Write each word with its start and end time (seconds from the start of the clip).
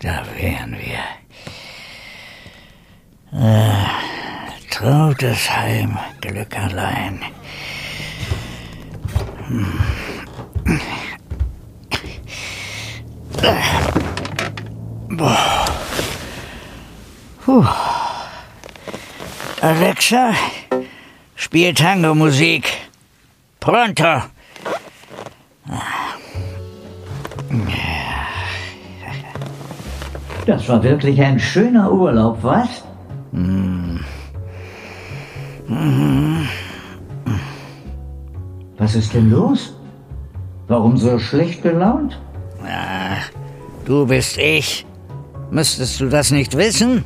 Da 0.00 0.24
wären 0.36 0.76
wir. 0.78 1.04
Äh, 3.32 3.84
trautes 4.70 5.48
Heim, 5.48 5.96
Glück 6.20 6.56
allein. 6.58 7.22
Hm. 9.46 9.97
Alexa, 19.78 20.34
spiel 21.36 21.72
Tango-Musik. 21.72 22.64
Pronto. 23.60 24.22
Das 30.46 30.68
war 30.68 30.82
wirklich 30.82 31.22
ein 31.22 31.38
schöner 31.38 31.92
Urlaub, 31.92 32.38
was? 32.42 32.82
Was 38.78 38.94
ist 38.96 39.14
denn 39.14 39.30
los? 39.30 39.76
Warum 40.66 40.96
so 40.96 41.20
schlecht 41.20 41.62
gelaunt? 41.62 42.18
Ach, 42.66 43.30
du 43.84 44.04
bist 44.06 44.38
ich. 44.38 44.84
Müsstest 45.52 46.00
du 46.00 46.08
das 46.08 46.32
nicht 46.32 46.56
wissen? 46.56 47.04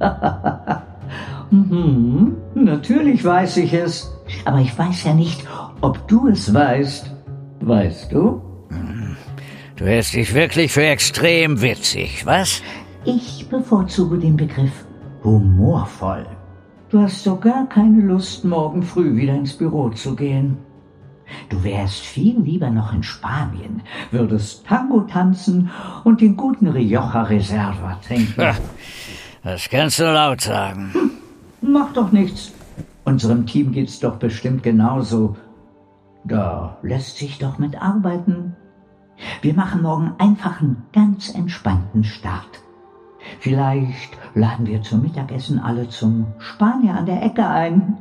Hm, 1.50 2.36
natürlich 2.54 3.24
weiß 3.24 3.58
ich 3.58 3.74
es. 3.74 4.12
Aber 4.44 4.58
ich 4.58 4.76
weiß 4.78 5.04
ja 5.04 5.14
nicht, 5.14 5.44
ob 5.80 6.06
du 6.08 6.28
es 6.28 6.52
weißt. 6.52 7.14
Weißt 7.60 8.12
du? 8.12 8.42
Du 9.76 9.86
hältst 9.86 10.14
dich 10.14 10.34
wirklich 10.34 10.72
für 10.72 10.84
extrem 10.84 11.62
witzig, 11.62 12.26
was? 12.26 12.62
Ich 13.04 13.48
bevorzuge 13.48 14.18
den 14.18 14.36
Begriff 14.36 14.84
humorvoll. 15.24 16.26
Du 16.90 17.00
hast 17.00 17.22
so 17.22 17.36
gar 17.36 17.66
keine 17.68 18.02
Lust, 18.02 18.44
morgen 18.44 18.82
früh 18.82 19.16
wieder 19.16 19.34
ins 19.34 19.54
Büro 19.54 19.90
zu 19.90 20.14
gehen. 20.14 20.58
Du 21.48 21.62
wärst 21.62 22.00
viel 22.00 22.40
lieber 22.40 22.70
noch 22.70 22.92
in 22.92 23.02
Spanien, 23.02 23.82
würdest 24.10 24.66
Tango 24.66 25.00
tanzen 25.02 25.70
und 26.04 26.20
den 26.20 26.36
guten 26.36 26.66
Rioja 26.66 27.22
Reserva 27.22 27.98
trinken. 28.06 28.54
Das 29.42 29.68
kannst 29.70 29.98
du 29.98 30.04
laut 30.04 30.40
sagen. 30.40 30.92
Macht 31.60 31.96
doch 31.96 32.12
nichts. 32.12 32.52
Unserem 33.04 33.46
Team 33.46 33.72
geht's 33.72 34.00
doch 34.00 34.16
bestimmt 34.16 34.62
genauso. 34.62 35.36
Da 36.24 36.78
lässt 36.82 37.16
sich 37.16 37.38
doch 37.38 37.58
mit 37.58 37.80
arbeiten. 37.80 38.56
Wir 39.42 39.54
machen 39.54 39.82
morgen 39.82 40.12
einfach 40.18 40.60
einen 40.60 40.84
ganz 40.92 41.34
entspannten 41.34 42.04
Start. 42.04 42.60
Vielleicht 43.40 44.16
laden 44.34 44.66
wir 44.66 44.82
zum 44.82 45.02
Mittagessen 45.02 45.58
alle 45.58 45.88
zum 45.88 46.26
Spanier 46.38 46.94
an 46.94 47.06
der 47.06 47.22
Ecke 47.22 47.46
ein. 47.46 47.98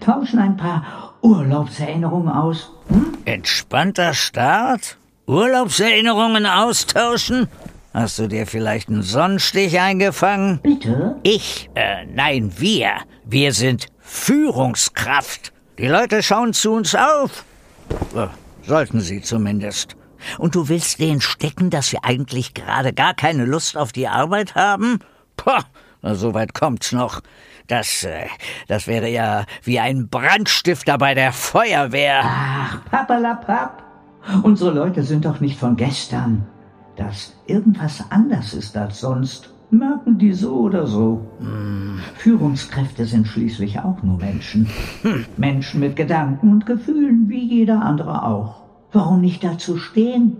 Tauschen 0.00 0.38
ein 0.38 0.56
paar 0.56 1.14
Urlaubserinnerungen 1.22 2.28
aus. 2.28 2.72
Hm? 2.88 3.18
Entspannter 3.24 4.14
Start? 4.14 4.98
Urlaubserinnerungen 5.26 6.46
austauschen? 6.46 7.48
Hast 7.94 8.18
du 8.18 8.26
dir 8.26 8.44
vielleicht 8.48 8.88
einen 8.88 9.02
Sonnenstich 9.02 9.78
eingefangen? 9.78 10.58
Bitte? 10.60 11.14
Ich? 11.22 11.70
Äh, 11.76 12.06
nein, 12.06 12.50
wir. 12.58 12.90
Wir 13.24 13.52
sind 13.52 13.86
Führungskraft. 14.00 15.52
Die 15.78 15.86
Leute 15.86 16.20
schauen 16.24 16.52
zu 16.54 16.72
uns 16.72 16.96
auf. 16.96 17.44
Äh, 18.16 18.26
sollten 18.66 19.00
sie 19.00 19.22
zumindest. 19.22 19.94
Und 20.38 20.56
du 20.56 20.68
willst 20.68 20.98
denen 20.98 21.20
stecken, 21.20 21.70
dass 21.70 21.92
wir 21.92 22.04
eigentlich 22.04 22.52
gerade 22.52 22.92
gar 22.92 23.14
keine 23.14 23.44
Lust 23.44 23.76
auf 23.76 23.92
die 23.92 24.08
Arbeit 24.08 24.56
haben? 24.56 24.98
Na, 26.02 26.16
so 26.16 26.34
weit 26.34 26.52
kommt's 26.52 26.90
noch. 26.90 27.20
Das, 27.68 28.02
äh, 28.02 28.26
das 28.66 28.88
wäre 28.88 29.08
ja 29.08 29.44
wie 29.62 29.78
ein 29.78 30.08
Brandstifter 30.08 30.98
bei 30.98 31.14
der 31.14 31.32
Feuerwehr. 31.32 32.22
Ach, 32.24 32.84
papalapap. 32.90 33.84
Unsere 34.42 34.72
Leute 34.72 35.04
sind 35.04 35.24
doch 35.26 35.38
nicht 35.38 35.60
von 35.60 35.76
gestern. 35.76 36.48
Dass 36.96 37.34
irgendwas 37.46 38.04
anders 38.10 38.54
ist 38.54 38.76
als 38.76 39.00
sonst, 39.00 39.52
merken 39.70 40.18
die 40.18 40.32
so 40.32 40.54
oder 40.54 40.86
so. 40.86 41.26
Führungskräfte 42.16 43.04
sind 43.04 43.26
schließlich 43.26 43.80
auch 43.80 44.02
nur 44.02 44.18
Menschen. 44.18 44.68
Menschen 45.36 45.80
mit 45.80 45.96
Gedanken 45.96 46.52
und 46.52 46.66
Gefühlen, 46.66 47.28
wie 47.28 47.44
jeder 47.44 47.82
andere 47.82 48.24
auch. 48.24 48.62
Warum 48.92 49.20
nicht 49.20 49.42
dazu 49.42 49.76
stehen? 49.76 50.36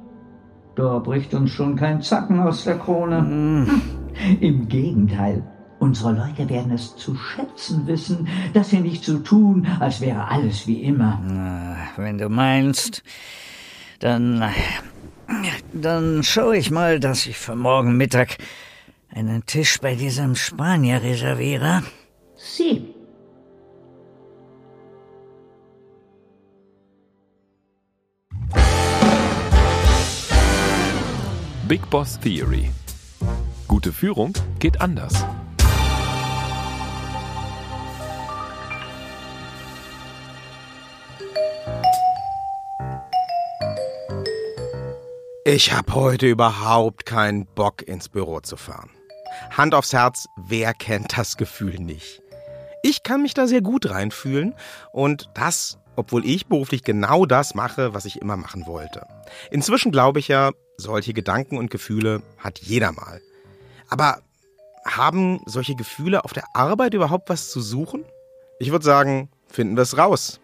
Da 0.77 0.99
bricht 1.01 1.35
uns 1.35 1.51
schon 1.51 1.77
kein 1.77 2.03
Zacken 2.03 2.41
aus 2.41 2.65
der 2.65 2.79
Krone. 2.79 3.67
Im 4.41 4.69
Gegenteil. 4.69 5.43
Unsere 5.81 6.13
Leute 6.13 6.49
werden 6.49 6.73
es 6.73 6.97
zu 6.97 7.17
schätzen 7.17 7.87
wissen, 7.87 8.29
dass 8.55 8.71
sie 8.71 8.81
nicht 8.81 9.05
so 9.05 9.19
tun, 9.19 9.67
als 9.81 10.01
wäre 10.01 10.29
alles 10.29 10.67
wie 10.67 10.83
immer. 10.83 11.21
Wenn 11.97 12.19
du 12.19 12.29
meinst, 12.29 13.03
dann. 13.99 14.43
Dann 15.73 16.23
schaue 16.23 16.57
ich 16.57 16.71
mal, 16.71 17.01
dass 17.01 17.27
ich 17.27 17.37
für 17.37 17.55
morgen 17.57 17.97
Mittag 17.97 18.39
einen 19.15 19.45
Tisch 19.47 19.79
bei 19.81 19.95
diesem 19.95 20.35
Spanier 20.35 21.03
reserviere. 21.03 21.83
Sie. 22.37 22.95
Big 31.69 31.89
Boss 31.91 32.19
Theory. 32.21 32.71
Gute 33.67 33.93
Führung 33.93 34.35
geht 34.59 34.81
anders. 34.81 35.25
Ich 45.47 45.75
habe 45.75 45.95
heute 45.95 46.27
überhaupt 46.27 47.05
keinen 47.05 47.45
Bock, 47.45 47.87
ins 47.87 48.09
Büro 48.09 48.41
zu 48.41 48.57
fahren. 48.57 48.89
Hand 49.55 49.75
aufs 49.75 49.93
Herz, 49.93 50.27
wer 50.39 50.73
kennt 50.73 51.19
das 51.19 51.37
Gefühl 51.37 51.79
nicht? 51.81 52.23
Ich 52.83 53.03
kann 53.03 53.21
mich 53.21 53.35
da 53.35 53.47
sehr 53.47 53.61
gut 53.61 53.91
reinfühlen 53.91 54.55
und 54.91 55.29
das, 55.35 55.77
obwohl 55.97 56.25
ich 56.25 56.47
beruflich 56.47 56.83
genau 56.83 57.27
das 57.27 57.55
mache, 57.55 57.93
was 57.93 58.07
ich 58.07 58.23
immer 58.23 58.39
machen 58.39 58.67
wollte. 58.67 59.07
Inzwischen 59.51 59.93
glaube 59.93 60.19
ich 60.19 60.29
ja, 60.29 60.53
solche 60.79 61.13
Gedanken 61.13 61.59
und 61.59 61.71
Gefühle 61.71 62.23
hat 62.39 62.61
jeder 62.61 62.93
mal. 62.93 63.21
Aber 63.91 64.23
haben 64.87 65.43
solche 65.45 65.75
Gefühle 65.75 66.25
auf 66.25 66.33
der 66.33 66.57
Arbeit 66.57 66.95
überhaupt 66.95 67.29
was 67.29 67.51
zu 67.51 67.61
suchen? 67.61 68.07
Ich 68.59 68.71
würde 68.71 68.87
sagen, 68.87 69.29
finden 69.49 69.77
wir 69.77 69.83
es 69.83 69.99
raus. 69.99 70.41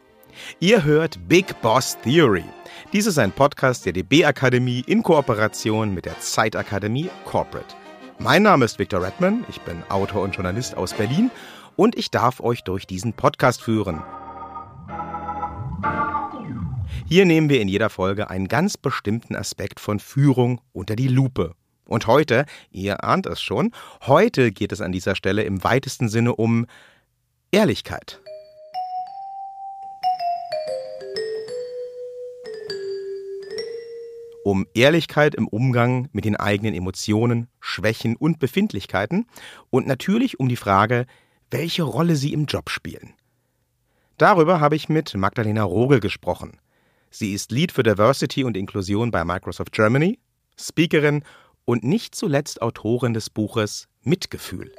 Ihr 0.59 0.85
hört 0.85 1.19
Big 1.29 1.61
Boss 1.61 1.99
Theory. 2.03 2.45
Dies 2.93 3.07
ist 3.07 3.19
ein 3.19 3.33
Podcast 3.33 3.87
der 3.87 3.93
DB 3.93 4.25
Akademie 4.25 4.83
in 4.87 5.03
Kooperation 5.03 5.95
mit 5.95 6.07
der 6.07 6.19
Zeitakademie 6.21 7.11
Corporate. 7.25 7.75
Mein 8.19 8.43
Name 8.43 8.65
ist 8.65 8.79
Victor 8.79 9.03
Redman, 9.03 9.45
ich 9.49 9.61
bin 9.63 9.83
Autor 9.89 10.23
und 10.23 10.35
Journalist 10.35 10.77
aus 10.77 10.93
Berlin 10.93 11.31
und 11.77 11.97
ich 11.97 12.11
darf 12.11 12.41
euch 12.41 12.63
durch 12.65 12.87
diesen 12.87 13.15
Podcast 13.15 13.63
führen. 13.63 14.03
Hier 17.09 17.25
nehmen 17.25 17.49
wir 17.49 17.61
in 17.61 17.69
jeder 17.69 17.91
Folge 17.91 18.31
einen 18.31 18.47
ganz 18.47 18.77
bestimmten 18.77 19.35
Aspekt 19.35 19.81
von 19.81 19.99
Führung 19.99 20.61
unter 20.73 20.97
die 20.97 21.09
Lupe. 21.09 21.55
Und 21.87 22.07
heute, 22.07 22.45
ihr 22.71 23.03
ahnt 23.03 23.27
es 23.27 23.41
schon, 23.41 23.73
heute 24.07 24.53
geht 24.53 24.71
es 24.71 24.81
an 24.81 24.93
dieser 24.93 25.17
Stelle 25.17 25.43
im 25.43 25.65
weitesten 25.65 26.09
Sinne 26.09 26.37
um 26.37 26.67
Ehrlichkeit. 27.51 28.21
Um 34.45 34.67
Ehrlichkeit 34.75 35.35
im 35.35 35.49
Umgang 35.49 36.09
mit 36.13 36.25
den 36.25 36.37
eigenen 36.37 36.75
Emotionen, 36.75 37.49
Schwächen 37.61 38.17
und 38.17 38.39
Befindlichkeiten 38.39 39.27
und 39.71 39.87
natürlich 39.87 40.41
um 40.41 40.49
die 40.49 40.57
Frage, 40.57 41.07
welche 41.51 41.83
Rolle 41.83 42.17
sie 42.17 42.33
im 42.33 42.47
Job 42.47 42.71
spielen. 42.71 43.15
Darüber 44.19 44.61
habe 44.61 44.77
ich 44.77 44.89
mit 44.89 45.15
Magdalena 45.15 45.63
Rogel 45.63 46.01
gesprochen. 46.01 46.59
Sie 47.11 47.33
ist 47.33 47.51
Lead 47.51 47.73
für 47.73 47.83
Diversity 47.83 48.45
und 48.45 48.57
Inklusion 48.57 49.11
bei 49.11 49.25
Microsoft 49.25 49.73
Germany, 49.73 50.19
Speakerin 50.59 51.25
und 51.65 51.85
nicht 51.85 52.15
zuletzt 52.15 52.63
Autorin 52.63 53.15
des 53.15 53.31
Buches 53.31 53.89
Mitgefühl. 54.03 54.73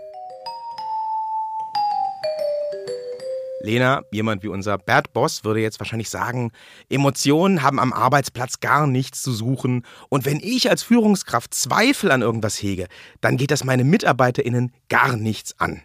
Lena, 3.63 4.03
jemand 4.11 4.43
wie 4.43 4.47
unser 4.47 4.77
Bad 4.77 5.13
Boss 5.13 5.43
würde 5.43 5.61
jetzt 5.61 5.79
wahrscheinlich 5.79 6.09
sagen, 6.09 6.51
Emotionen 6.89 7.61
haben 7.61 7.79
am 7.79 7.93
Arbeitsplatz 7.93 8.59
gar 8.59 8.87
nichts 8.87 9.21
zu 9.21 9.31
suchen. 9.31 9.85
Und 10.09 10.25
wenn 10.25 10.39
ich 10.39 10.69
als 10.69 10.83
Führungskraft 10.83 11.53
Zweifel 11.53 12.11
an 12.11 12.21
irgendwas 12.21 12.61
hege, 12.61 12.87
dann 13.21 13.37
geht 13.37 13.51
das 13.51 13.63
meine 13.63 13.83
MitarbeiterInnen 13.83 14.71
gar 14.89 15.15
nichts 15.15 15.59
an. 15.59 15.81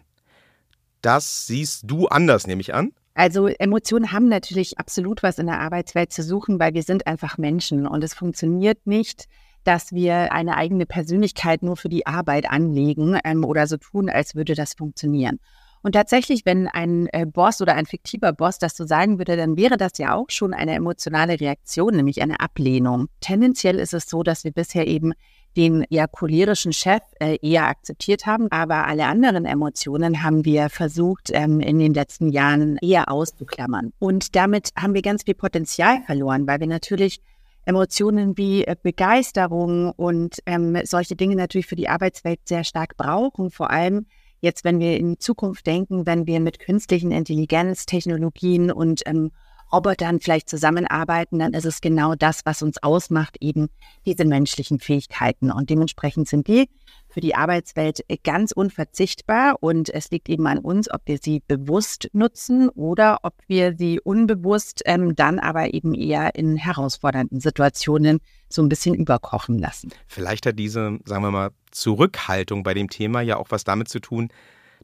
Das 1.01 1.47
siehst 1.47 1.83
du 1.85 2.07
anders, 2.07 2.47
nehme 2.47 2.61
ich 2.61 2.73
an. 2.73 2.91
Also 3.13 3.47
Emotionen 3.47 4.11
haben 4.11 4.27
natürlich 4.27 4.77
absolut 4.77 5.23
was 5.23 5.39
in 5.39 5.47
der 5.47 5.59
Arbeitswelt 5.59 6.13
zu 6.13 6.21
suchen, 6.21 6.59
weil 6.59 6.73
wir 6.73 6.83
sind 6.83 7.07
einfach 7.07 7.37
Menschen 7.37 7.87
und 7.87 8.03
es 8.03 8.13
funktioniert 8.13 8.85
nicht, 8.85 9.25
dass 9.63 9.91
wir 9.91 10.31
eine 10.31 10.55
eigene 10.55 10.85
Persönlichkeit 10.85 11.63
nur 11.63 11.77
für 11.77 11.89
die 11.89 12.05
Arbeit 12.05 12.49
anlegen 12.49 13.19
ähm, 13.23 13.43
oder 13.43 13.67
so 13.67 13.77
tun, 13.77 14.09
als 14.09 14.35
würde 14.35 14.53
das 14.53 14.75
funktionieren. 14.75 15.39
Und 15.81 15.93
tatsächlich, 15.93 16.45
wenn 16.45 16.67
ein 16.67 17.07
äh, 17.13 17.25
Boss 17.25 17.61
oder 17.61 17.75
ein 17.75 17.85
fiktiver 17.85 18.33
Boss 18.33 18.59
das 18.59 18.75
so 18.75 18.85
sagen 18.85 19.17
würde, 19.17 19.37
dann 19.37 19.57
wäre 19.57 19.77
das 19.77 19.97
ja 19.97 20.15
auch 20.15 20.29
schon 20.29 20.53
eine 20.53 20.73
emotionale 20.73 21.39
Reaktion, 21.39 21.95
nämlich 21.95 22.21
eine 22.21 22.39
Ablehnung. 22.39 23.07
Tendenziell 23.21 23.79
ist 23.79 23.93
es 23.93 24.09
so, 24.09 24.23
dass 24.23 24.43
wir 24.43 24.51
bisher 24.51 24.87
eben 24.87 25.13
den 25.55 25.85
ja 25.89 26.05
cholerischen 26.07 26.71
Chef 26.71 27.01
äh, 27.19 27.37
eher 27.41 27.67
akzeptiert 27.67 28.25
haben, 28.25 28.51
aber 28.51 28.85
alle 28.85 29.05
anderen 29.05 29.45
Emotionen 29.45 30.23
haben 30.23 30.45
wir 30.45 30.69
versucht 30.69 31.31
ähm, 31.33 31.59
in 31.59 31.79
den 31.79 31.93
letzten 31.93 32.29
Jahren 32.29 32.77
eher 32.77 33.11
auszuklammern. 33.11 33.91
Und 33.97 34.35
damit 34.35 34.69
haben 34.77 34.93
wir 34.93 35.01
ganz 35.01 35.23
viel 35.23 35.33
Potenzial 35.33 36.03
verloren, 36.05 36.47
weil 36.47 36.59
wir 36.59 36.67
natürlich 36.67 37.21
Emotionen 37.65 38.37
wie 38.37 38.63
äh, 38.63 38.75
Begeisterung 38.81 39.91
und 39.91 40.37
ähm, 40.45 40.79
solche 40.85 41.15
Dinge 41.15 41.35
natürlich 41.35 41.67
für 41.67 41.75
die 41.75 41.89
Arbeitswelt 41.89 42.39
sehr 42.45 42.63
stark 42.63 42.95
brauchen, 42.95 43.49
vor 43.49 43.71
allem 43.71 44.05
jetzt, 44.41 44.63
wenn 44.63 44.79
wir 44.79 44.97
in 44.97 45.11
die 45.11 45.17
Zukunft 45.17 45.67
denken, 45.67 46.05
wenn 46.05 46.27
wir 46.27 46.39
mit 46.39 46.59
künstlichen 46.59 47.11
Intelligenztechnologien 47.11 48.71
und 48.71 49.01
ähm, 49.05 49.31
Robotern 49.71 50.19
vielleicht 50.19 50.49
zusammenarbeiten, 50.49 51.39
dann 51.39 51.53
ist 51.53 51.65
es 51.65 51.81
genau 51.81 52.15
das, 52.15 52.41
was 52.45 52.61
uns 52.61 52.81
ausmacht, 52.81 53.37
eben 53.41 53.67
diese 54.05 54.25
menschlichen 54.25 54.79
Fähigkeiten. 54.79 55.51
Und 55.51 55.69
dementsprechend 55.69 56.27
sind 56.27 56.47
die 56.47 56.69
für 57.09 57.21
die 57.21 57.35
Arbeitswelt 57.35 58.01
ganz 58.23 58.51
unverzichtbar 58.51 59.57
und 59.61 59.89
es 59.89 60.11
liegt 60.11 60.29
eben 60.29 60.45
an 60.47 60.59
uns, 60.59 60.91
ob 60.91 61.01
wir 61.05 61.17
sie 61.21 61.41
bewusst 61.47 62.09
nutzen 62.13 62.69
oder 62.69 63.19
ob 63.23 63.33
wir 63.47 63.75
sie 63.77 63.99
unbewusst 63.99 64.83
ähm, 64.85 65.15
dann 65.15 65.39
aber 65.39 65.73
eben 65.73 65.93
eher 65.93 66.35
in 66.35 66.57
herausfordernden 66.57 67.39
Situationen 67.39 68.19
so 68.49 68.61
ein 68.61 68.69
bisschen 68.69 68.95
überkochen 68.95 69.57
lassen. 69.57 69.91
Vielleicht 70.07 70.45
hat 70.45 70.59
diese, 70.59 70.99
sagen 71.05 71.23
wir 71.23 71.31
mal, 71.31 71.49
Zurückhaltung 71.71 72.63
bei 72.63 72.73
dem 72.73 72.89
Thema 72.89 73.21
ja 73.21 73.37
auch 73.37 73.47
was 73.49 73.63
damit 73.63 73.89
zu 73.89 73.99
tun, 73.99 74.29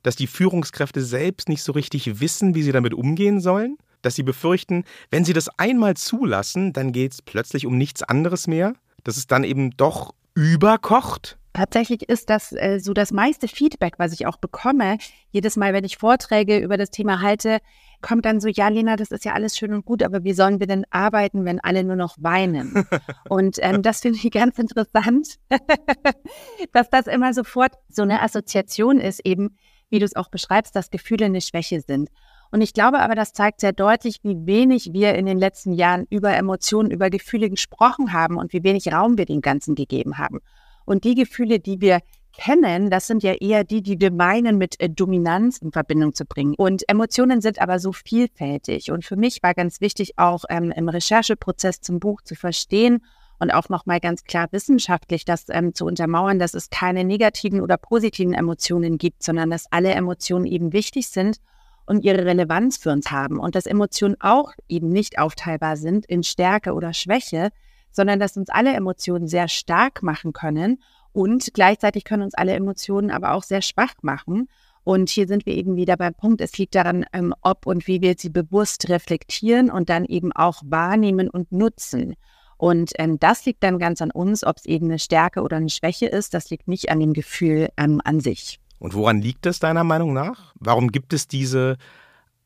dass 0.01 0.15
die 0.15 0.27
Führungskräfte 0.27 1.01
selbst 1.01 1.49
nicht 1.49 1.63
so 1.63 1.71
richtig 1.71 2.19
wissen, 2.19 2.55
wie 2.55 2.63
sie 2.63 2.71
damit 2.71 2.93
umgehen 2.93 3.39
sollen? 3.39 3.77
Dass 4.03 4.15
sie 4.15 4.23
befürchten, 4.23 4.83
wenn 5.09 5.25
sie 5.25 5.33
das 5.33 5.49
einmal 5.57 5.95
zulassen, 5.95 6.73
dann 6.73 6.91
geht 6.91 7.13
es 7.13 7.21
plötzlich 7.21 7.65
um 7.65 7.77
nichts 7.77 8.03
anderes 8.03 8.47
mehr, 8.47 8.73
dass 9.03 9.17
es 9.17 9.27
dann 9.27 9.43
eben 9.43 9.71
doch 9.71 10.13
überkocht? 10.35 11.37
Tatsächlich 11.53 12.09
ist 12.09 12.31
das 12.31 12.51
äh, 12.51 12.79
so 12.79 12.93
das 12.93 13.11
meiste 13.11 13.47
Feedback, 13.47 13.95
was 13.99 14.11
ich 14.11 14.25
auch 14.25 14.37
bekomme. 14.37 14.97
Jedes 15.29 15.55
Mal, 15.55 15.71
wenn 15.73 15.83
ich 15.83 15.97
Vorträge 15.97 16.57
über 16.57 16.77
das 16.77 16.89
Thema 16.89 17.21
halte, 17.21 17.59
kommt 18.01 18.25
dann 18.25 18.41
so, 18.41 18.47
ja, 18.47 18.67
Lena, 18.69 18.95
das 18.95 19.11
ist 19.11 19.23
ja 19.23 19.33
alles 19.33 19.55
schön 19.55 19.71
und 19.71 19.85
gut, 19.85 20.01
aber 20.01 20.23
wie 20.23 20.33
sollen 20.33 20.59
wir 20.59 20.65
denn 20.65 20.83
arbeiten, 20.89 21.45
wenn 21.45 21.59
alle 21.59 21.83
nur 21.83 21.95
noch 21.95 22.15
weinen? 22.19 22.85
und 23.29 23.57
ähm, 23.61 23.83
das 23.83 24.01
finde 24.01 24.19
ich 24.21 24.31
ganz 24.31 24.57
interessant, 24.57 25.37
dass 26.73 26.89
das 26.89 27.05
immer 27.05 27.35
sofort 27.35 27.73
so 27.87 28.01
eine 28.01 28.23
Assoziation 28.23 28.99
ist, 28.99 29.23
eben, 29.23 29.57
wie 29.89 29.99
du 29.99 30.05
es 30.05 30.15
auch 30.15 30.29
beschreibst, 30.29 30.75
dass 30.75 30.89
Gefühle 30.89 31.25
eine 31.25 31.41
Schwäche 31.41 31.81
sind. 31.81 32.09
Und 32.53 32.61
ich 32.61 32.75
glaube 32.75 32.99
aber, 32.99 33.15
das 33.15 33.33
zeigt 33.33 33.61
sehr 33.61 33.73
deutlich, 33.73 34.19
wie 34.21 34.45
wenig 34.45 34.93
wir 34.93 35.15
in 35.15 35.25
den 35.25 35.39
letzten 35.39 35.73
Jahren 35.73 36.05
über 36.11 36.35
Emotionen, 36.35 36.91
über 36.91 37.09
Gefühle 37.09 37.49
gesprochen 37.49 38.13
haben 38.13 38.37
und 38.37 38.53
wie 38.53 38.63
wenig 38.63 38.93
Raum 38.93 39.17
wir 39.17 39.25
dem 39.25 39.41
Ganzen 39.41 39.73
gegeben 39.73 40.19
haben. 40.19 40.39
Und 40.85 41.03
die 41.03 41.15
Gefühle, 41.15 41.59
die 41.59 41.81
wir 41.81 42.01
kennen, 42.31 42.91
das 42.91 43.07
sind 43.07 43.23
ja 43.23 43.33
eher 43.33 43.63
die, 43.63 43.81
die 43.81 43.99
wir 43.99 44.11
meinen, 44.11 44.59
mit 44.59 44.79
äh, 44.79 44.87
Dominanz 44.87 45.57
in 45.57 45.71
Verbindung 45.71 46.13
zu 46.13 46.25
bringen. 46.25 46.53
Und 46.55 46.87
Emotionen 46.87 47.41
sind 47.41 47.59
aber 47.59 47.79
so 47.79 47.91
vielfältig. 47.91 48.91
Und 48.91 49.03
für 49.03 49.15
mich 49.15 49.41
war 49.41 49.55
ganz 49.55 49.81
wichtig, 49.81 50.19
auch 50.19 50.43
ähm, 50.47 50.69
im 50.69 50.89
Rechercheprozess 50.89 51.81
zum 51.81 51.99
Buch 51.99 52.21
zu 52.21 52.35
verstehen 52.35 53.03
und 53.39 53.49
auch 53.49 53.69
nochmal 53.69 53.99
ganz 53.99 54.25
klar 54.25 54.47
wissenschaftlich 54.51 55.25
das 55.25 55.45
ähm, 55.49 55.73
zu 55.73 55.85
untermauern, 55.85 56.37
dass 56.37 56.53
es 56.53 56.69
keine 56.69 57.03
negativen 57.03 57.61
oder 57.61 57.77
positiven 57.77 58.35
Emotionen 58.35 58.99
gibt, 58.99 59.23
sondern 59.23 59.49
dass 59.49 59.71
alle 59.71 59.93
Emotionen 59.93 60.45
eben 60.45 60.71
wichtig 60.71 61.09
sind 61.09 61.39
und 61.85 62.03
ihre 62.03 62.25
Relevanz 62.25 62.77
für 62.77 62.91
uns 62.91 63.11
haben 63.11 63.39
und 63.39 63.55
dass 63.55 63.65
Emotionen 63.65 64.15
auch 64.19 64.53
eben 64.67 64.89
nicht 64.89 65.19
aufteilbar 65.19 65.77
sind 65.77 66.05
in 66.05 66.23
Stärke 66.23 66.73
oder 66.73 66.93
Schwäche, 66.93 67.49
sondern 67.91 68.19
dass 68.19 68.37
uns 68.37 68.49
alle 68.49 68.73
Emotionen 68.73 69.27
sehr 69.27 69.47
stark 69.47 70.03
machen 70.03 70.33
können 70.33 70.79
und 71.13 71.53
gleichzeitig 71.53 72.03
können 72.03 72.23
uns 72.23 72.33
alle 72.33 72.53
Emotionen 72.53 73.11
aber 73.11 73.33
auch 73.33 73.43
sehr 73.43 73.61
schwach 73.61 73.93
machen. 74.01 74.49
Und 74.83 75.09
hier 75.09 75.27
sind 75.27 75.45
wir 75.45 75.53
eben 75.53 75.77
wieder 75.77 75.95
beim 75.95 76.13
Punkt, 76.13 76.41
es 76.41 76.57
liegt 76.57 76.75
daran, 76.75 77.05
ähm, 77.13 77.33
ob 77.41 77.65
und 77.65 77.87
wie 77.87 78.01
wir 78.01 78.15
sie 78.17 78.29
bewusst 78.29 78.89
reflektieren 78.89 79.69
und 79.71 79.89
dann 79.89 80.03
eben 80.03 80.33
auch 80.33 80.61
wahrnehmen 80.65 81.29
und 81.29 81.51
nutzen. 81.53 82.15
Und 82.57 82.91
ähm, 82.97 83.17
das 83.19 83.45
liegt 83.45 83.63
dann 83.63 83.79
ganz 83.79 84.01
an 84.01 84.11
uns, 84.11 84.43
ob 84.43 84.57
es 84.57 84.65
eben 84.65 84.87
eine 84.87 84.99
Stärke 84.99 85.41
oder 85.41 85.57
eine 85.57 85.69
Schwäche 85.69 86.07
ist. 86.07 86.33
Das 86.33 86.49
liegt 86.49 86.67
nicht 86.67 86.89
an 86.89 86.99
dem 86.99 87.13
Gefühl 87.13 87.69
ähm, 87.77 88.01
an 88.03 88.19
sich. 88.19 88.59
Und 88.83 88.95
woran 88.95 89.21
liegt 89.21 89.45
es 89.45 89.59
deiner 89.59 89.85
Meinung 89.85 90.11
nach? 90.11 90.53
Warum 90.59 90.91
gibt 90.91 91.13
es 91.13 91.29
diese 91.29 91.77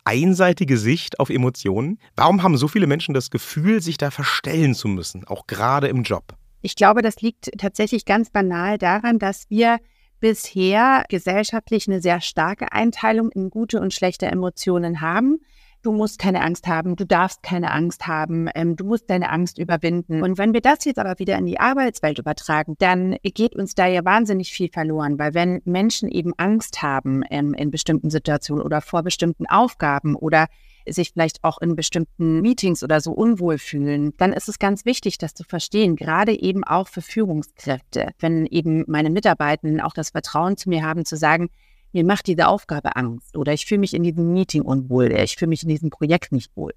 einseitige 0.04 0.78
Sicht 0.78 1.19
auf 1.19 1.31
Emotionen? 1.31 1.98
Warum 2.16 2.44
haben 2.44 2.57
so 2.57 2.68
viele 2.68 2.86
Menschen 2.86 3.16
das 3.16 3.31
Gefühl, 3.31 3.81
sich 3.81 3.98
da 3.98 4.12
verstellen 4.12 4.75
zu 4.75 4.88
müssen, 4.88 5.25
auch 5.25 5.48
gerade 5.48 5.88
im 5.88 6.04
Job? 6.04 6.36
Ich 6.62 6.75
glaube, 6.75 7.01
das 7.01 7.22
liegt 7.22 7.50
tatsächlich 7.57 8.06
ganz 8.06 8.30
banal 8.30 8.78
daran, 8.78 9.18
dass 9.18 9.50
wir 9.50 9.80
bisher 10.19 11.06
gesellschaftlich 11.10 11.88
eine 11.88 12.01
sehr 12.01 12.22
starke 12.22 12.72
Einteilung 12.72 13.31
in 13.31 13.50
gute 13.50 13.81
und 13.81 13.92
schlechte 13.92 14.28
Emotionen 14.28 15.01
haben 15.01 15.39
du 15.81 15.91
musst 15.91 16.19
keine 16.19 16.41
Angst 16.41 16.68
haben, 16.68 16.95
du 16.95 17.06
darfst 17.06 17.44
keine 17.44 17.71
Angst 17.71 18.07
haben, 18.07 18.50
ähm, 18.56 18.75
du 18.75 18.85
musst 18.85 19.09
deine 19.09 19.29
Angst 19.29 19.57
überwinden. 19.57 20.24
Und 20.24 20.38
wenn 20.38 20.53
wir 20.53 20.62
das 20.62 20.85
jetzt 20.85 21.00
aber 21.00 21.19
wieder 21.19 21.38
in 21.38 21.45
die 21.45 21.59
Arbeitswelt 21.59 22.19
übertragen, 22.19 22.75
dann 22.79 23.15
geht 23.24 23.56
uns 23.56 23.75
da 23.75 23.88
ja 23.88 24.03
wahnsinnig 24.03 24.51
viel 24.51 24.69
verloren, 24.69 25.19
weil 25.19 25.33
wenn 25.33 25.62
Menschen 25.65 26.09
eben 26.09 26.33
Angst 26.38 26.81
haben 26.81 27.24
ähm, 27.29 27.53
in 27.53 27.71
bestimmten 27.71 28.09
Situationen 28.09 28.63
oder 28.63 28.81
vor 28.81 29.03
bestimmten 29.03 29.45
Aufgaben 29.47 30.15
oder 30.15 30.47
sich 30.89 31.12
vielleicht 31.12 31.44
auch 31.44 31.59
in 31.59 31.75
bestimmten 31.75 32.41
Meetings 32.41 32.83
oder 32.83 33.01
so 33.01 33.12
unwohl 33.12 33.57
fühlen, 33.57 34.13
dann 34.18 34.33
ist 34.33 34.47
es 34.47 34.59
ganz 34.59 34.85
wichtig, 34.85 35.18
das 35.18 35.34
zu 35.34 35.43
verstehen, 35.43 35.96
gerade 35.96 36.39
eben 36.39 36.63
auch 36.63 36.88
für 36.88 37.01
Führungskräfte, 37.01 38.12
wenn 38.19 38.46
eben 38.46 38.86
meine 38.88 39.10
Mitarbeitenden 39.10 39.81
auch 39.81 39.93
das 39.93 40.12
Vertrauen 40.12 40.57
zu 40.57 40.69
mir 40.69 40.84
haben, 40.84 41.05
zu 41.05 41.17
sagen, 41.17 41.50
mir 41.98 42.06
macht 42.06 42.27
diese 42.27 42.48
Aufgabe 42.48 42.96
Angst 42.96 43.36
oder 43.36 43.54
ich 43.54 43.66
fühle 43.66 43.80
mich 43.80 43.96
in 43.96 44.04
diesem 44.04 44.32
Meeting 44.32 44.62
unwohl, 44.62 45.12
ich 45.12 45.36
fühle 45.36 45.50
mich 45.50 45.63
in 45.63 45.70
diesem 45.70 45.89
Projekt 45.89 46.32
nicht 46.32 46.56
wohl. 46.56 46.74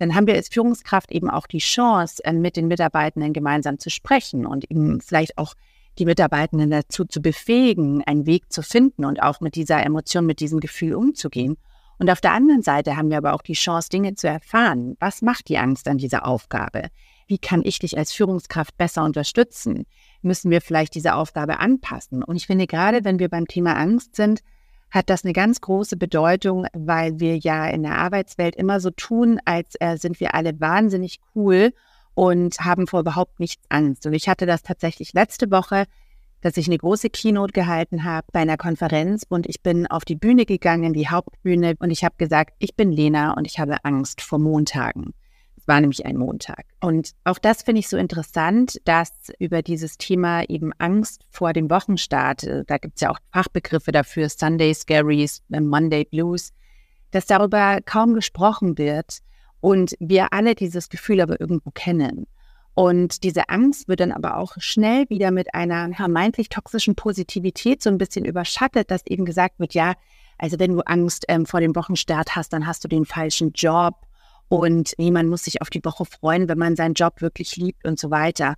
Dann 0.00 0.16
haben 0.16 0.26
wir 0.26 0.34
als 0.34 0.48
Führungskraft 0.48 1.12
eben 1.12 1.30
auch 1.30 1.46
die 1.46 1.58
Chance, 1.58 2.24
äh, 2.24 2.32
mit 2.32 2.56
den 2.56 2.66
Mitarbeitenden 2.66 3.32
gemeinsam 3.32 3.78
zu 3.78 3.88
sprechen 3.88 4.44
und 4.44 4.68
eben 4.68 5.00
vielleicht 5.00 5.38
auch 5.38 5.54
die 6.00 6.06
Mitarbeitenden 6.06 6.70
dazu 6.70 7.04
zu 7.04 7.22
befähigen, 7.22 8.02
einen 8.02 8.26
Weg 8.26 8.52
zu 8.52 8.62
finden 8.62 9.04
und 9.04 9.22
auch 9.22 9.40
mit 9.40 9.54
dieser 9.54 9.84
Emotion, 9.84 10.26
mit 10.26 10.40
diesem 10.40 10.58
Gefühl 10.58 10.96
umzugehen. 10.96 11.56
Und 12.00 12.10
auf 12.10 12.20
der 12.20 12.32
anderen 12.32 12.62
Seite 12.62 12.96
haben 12.96 13.10
wir 13.10 13.18
aber 13.18 13.34
auch 13.34 13.42
die 13.42 13.52
Chance, 13.52 13.90
Dinge 13.90 14.16
zu 14.16 14.26
erfahren. 14.26 14.96
Was 14.98 15.22
macht 15.22 15.48
die 15.48 15.58
Angst 15.58 15.86
an 15.86 15.98
dieser 15.98 16.26
Aufgabe? 16.26 16.88
Wie 17.28 17.38
kann 17.38 17.62
ich 17.64 17.78
dich 17.78 17.96
als 17.96 18.12
Führungskraft 18.12 18.76
besser 18.76 19.04
unterstützen? 19.04 19.86
Müssen 20.20 20.50
wir 20.50 20.60
vielleicht 20.60 20.96
diese 20.96 21.14
Aufgabe 21.14 21.60
anpassen? 21.60 22.24
Und 22.24 22.34
ich 22.34 22.48
finde, 22.48 22.66
gerade 22.66 23.04
wenn 23.04 23.20
wir 23.20 23.28
beim 23.28 23.46
Thema 23.46 23.76
Angst 23.76 24.16
sind, 24.16 24.40
hat 24.94 25.10
das 25.10 25.24
eine 25.24 25.32
ganz 25.32 25.60
große 25.60 25.96
Bedeutung, 25.96 26.66
weil 26.72 27.18
wir 27.18 27.36
ja 27.36 27.66
in 27.66 27.82
der 27.82 27.98
Arbeitswelt 27.98 28.54
immer 28.54 28.78
so 28.78 28.90
tun, 28.90 29.40
als 29.44 29.74
äh, 29.80 29.96
sind 29.96 30.20
wir 30.20 30.34
alle 30.34 30.60
wahnsinnig 30.60 31.18
cool 31.34 31.72
und 32.14 32.60
haben 32.60 32.86
vor 32.86 33.00
überhaupt 33.00 33.40
nichts 33.40 33.64
Angst. 33.68 34.06
Und 34.06 34.12
ich 34.12 34.28
hatte 34.28 34.46
das 34.46 34.62
tatsächlich 34.62 35.12
letzte 35.12 35.50
Woche, 35.50 35.86
dass 36.42 36.56
ich 36.56 36.68
eine 36.68 36.78
große 36.78 37.10
Keynote 37.10 37.52
gehalten 37.52 38.04
habe 38.04 38.26
bei 38.32 38.40
einer 38.40 38.56
Konferenz 38.56 39.24
und 39.28 39.46
ich 39.48 39.62
bin 39.62 39.86
auf 39.88 40.04
die 40.04 40.14
Bühne 40.14 40.44
gegangen, 40.44 40.92
die 40.92 41.08
Hauptbühne, 41.08 41.74
und 41.80 41.90
ich 41.90 42.04
habe 42.04 42.14
gesagt, 42.16 42.54
ich 42.60 42.76
bin 42.76 42.92
Lena 42.92 43.32
und 43.32 43.46
ich 43.46 43.58
habe 43.58 43.84
Angst 43.84 44.20
vor 44.20 44.38
Montagen. 44.38 45.12
War 45.66 45.80
nämlich 45.80 46.04
ein 46.04 46.16
Montag. 46.18 46.66
Und 46.80 47.12
auch 47.24 47.38
das 47.38 47.62
finde 47.62 47.80
ich 47.80 47.88
so 47.88 47.96
interessant, 47.96 48.80
dass 48.84 49.10
über 49.38 49.62
dieses 49.62 49.96
Thema 49.96 50.42
eben 50.48 50.72
Angst 50.78 51.24
vor 51.30 51.52
dem 51.52 51.70
Wochenstart, 51.70 52.44
äh, 52.44 52.64
da 52.66 52.78
gibt 52.78 52.96
es 52.96 53.00
ja 53.00 53.10
auch 53.10 53.18
Fachbegriffe 53.32 53.92
dafür, 53.92 54.28
Sunday 54.28 54.74
Scaries, 54.74 55.42
äh, 55.50 55.60
Monday 55.60 56.04
Blues, 56.04 56.52
dass 57.12 57.26
darüber 57.26 57.80
kaum 57.84 58.14
gesprochen 58.14 58.76
wird 58.76 59.20
und 59.60 59.94
wir 60.00 60.32
alle 60.34 60.54
dieses 60.54 60.90
Gefühl 60.90 61.20
aber 61.22 61.40
irgendwo 61.40 61.70
kennen. 61.70 62.26
Und 62.74 63.22
diese 63.22 63.48
Angst 63.48 63.88
wird 63.88 64.00
dann 64.00 64.12
aber 64.12 64.36
auch 64.36 64.54
schnell 64.58 65.08
wieder 65.08 65.30
mit 65.30 65.54
einer 65.54 65.94
vermeintlich 65.94 66.48
toxischen 66.48 66.96
Positivität 66.96 67.80
so 67.82 67.88
ein 67.88 67.98
bisschen 67.98 68.24
überschattet, 68.24 68.90
dass 68.90 69.06
eben 69.06 69.24
gesagt 69.24 69.60
wird, 69.60 69.74
ja, 69.74 69.94
Also 70.36 70.58
wenn 70.58 70.72
du 70.72 70.80
Angst 70.80 71.24
ähm, 71.28 71.46
vor 71.46 71.60
dem 71.60 71.76
Wochenstart 71.76 72.34
hast, 72.34 72.52
dann 72.52 72.66
hast 72.66 72.82
du 72.82 72.88
den 72.88 73.04
falschen 73.04 73.52
Job 73.52 73.94
und 74.48 74.92
niemand 74.98 75.30
muss 75.30 75.44
sich 75.44 75.62
auf 75.62 75.70
die 75.70 75.84
Woche 75.84 76.04
freuen, 76.04 76.48
wenn 76.48 76.58
man 76.58 76.76
seinen 76.76 76.94
Job 76.94 77.20
wirklich 77.20 77.56
liebt 77.56 77.86
und 77.86 77.98
so 77.98 78.10
weiter. 78.10 78.54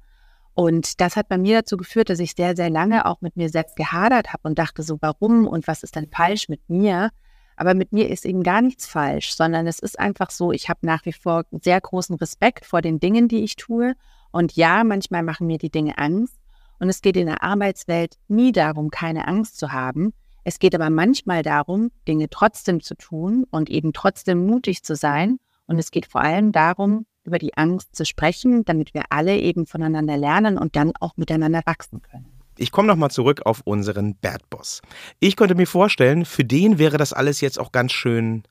Und 0.54 1.00
das 1.00 1.16
hat 1.16 1.28
bei 1.28 1.36
mir 1.36 1.58
dazu 1.58 1.76
geführt, 1.76 2.08
dass 2.08 2.18
ich 2.18 2.32
sehr, 2.32 2.56
sehr 2.56 2.70
lange 2.70 3.04
auch 3.04 3.20
mit 3.20 3.36
mir 3.36 3.50
selbst 3.50 3.76
gehadert 3.76 4.32
habe 4.32 4.48
und 4.48 4.58
dachte 4.58 4.82
so, 4.82 4.96
warum 5.00 5.46
und 5.46 5.68
was 5.68 5.82
ist 5.82 5.96
denn 5.96 6.08
falsch 6.08 6.48
mit 6.48 6.68
mir? 6.68 7.10
Aber 7.56 7.74
mit 7.74 7.92
mir 7.92 8.08
ist 8.08 8.24
eben 8.24 8.42
gar 8.42 8.62
nichts 8.62 8.86
falsch, 8.86 9.34
sondern 9.34 9.66
es 9.66 9.78
ist 9.78 9.98
einfach 9.98 10.30
so, 10.30 10.52
ich 10.52 10.68
habe 10.68 10.80
nach 10.82 11.04
wie 11.04 11.12
vor 11.12 11.44
sehr 11.50 11.80
großen 11.80 12.16
Respekt 12.16 12.64
vor 12.64 12.82
den 12.82 13.00
Dingen, 13.00 13.28
die 13.28 13.44
ich 13.44 13.56
tue. 13.56 13.94
Und 14.30 14.56
ja, 14.56 14.84
manchmal 14.84 15.22
machen 15.22 15.46
mir 15.46 15.58
die 15.58 15.70
Dinge 15.70 15.98
Angst. 15.98 16.36
Und 16.78 16.88
es 16.88 17.00
geht 17.00 17.16
in 17.16 17.26
der 17.26 17.42
Arbeitswelt 17.42 18.16
nie 18.28 18.52
darum, 18.52 18.90
keine 18.90 19.26
Angst 19.28 19.58
zu 19.58 19.72
haben. 19.72 20.12
Es 20.44 20.58
geht 20.58 20.74
aber 20.74 20.90
manchmal 20.90 21.42
darum, 21.42 21.90
Dinge 22.06 22.28
trotzdem 22.30 22.80
zu 22.82 22.94
tun 22.94 23.46
und 23.50 23.68
eben 23.68 23.92
trotzdem 23.92 24.46
mutig 24.46 24.84
zu 24.84 24.94
sein. 24.94 25.38
Und 25.66 25.78
es 25.78 25.90
geht 25.90 26.06
vor 26.06 26.20
allem 26.20 26.52
darum, 26.52 27.06
über 27.24 27.38
die 27.38 27.56
Angst 27.56 27.94
zu 27.94 28.04
sprechen, 28.04 28.64
damit 28.64 28.94
wir 28.94 29.04
alle 29.10 29.36
eben 29.38 29.66
voneinander 29.66 30.16
lernen 30.16 30.58
und 30.58 30.76
dann 30.76 30.92
auch 31.00 31.16
miteinander 31.16 31.62
wachsen 31.66 32.00
können. 32.02 32.26
Ich 32.58 32.72
komme 32.72 32.88
nochmal 32.88 33.10
zurück 33.10 33.42
auf 33.44 33.60
unseren 33.64 34.16
Bad 34.16 34.48
Boss. 34.48 34.80
Ich 35.20 35.36
könnte 35.36 35.54
mir 35.54 35.66
vorstellen, 35.66 36.24
für 36.24 36.44
den 36.44 36.78
wäre 36.78 36.96
das 36.96 37.12
alles 37.12 37.40
jetzt 37.40 37.58
auch 37.58 37.72
ganz 37.72 37.92
schön 37.92 38.44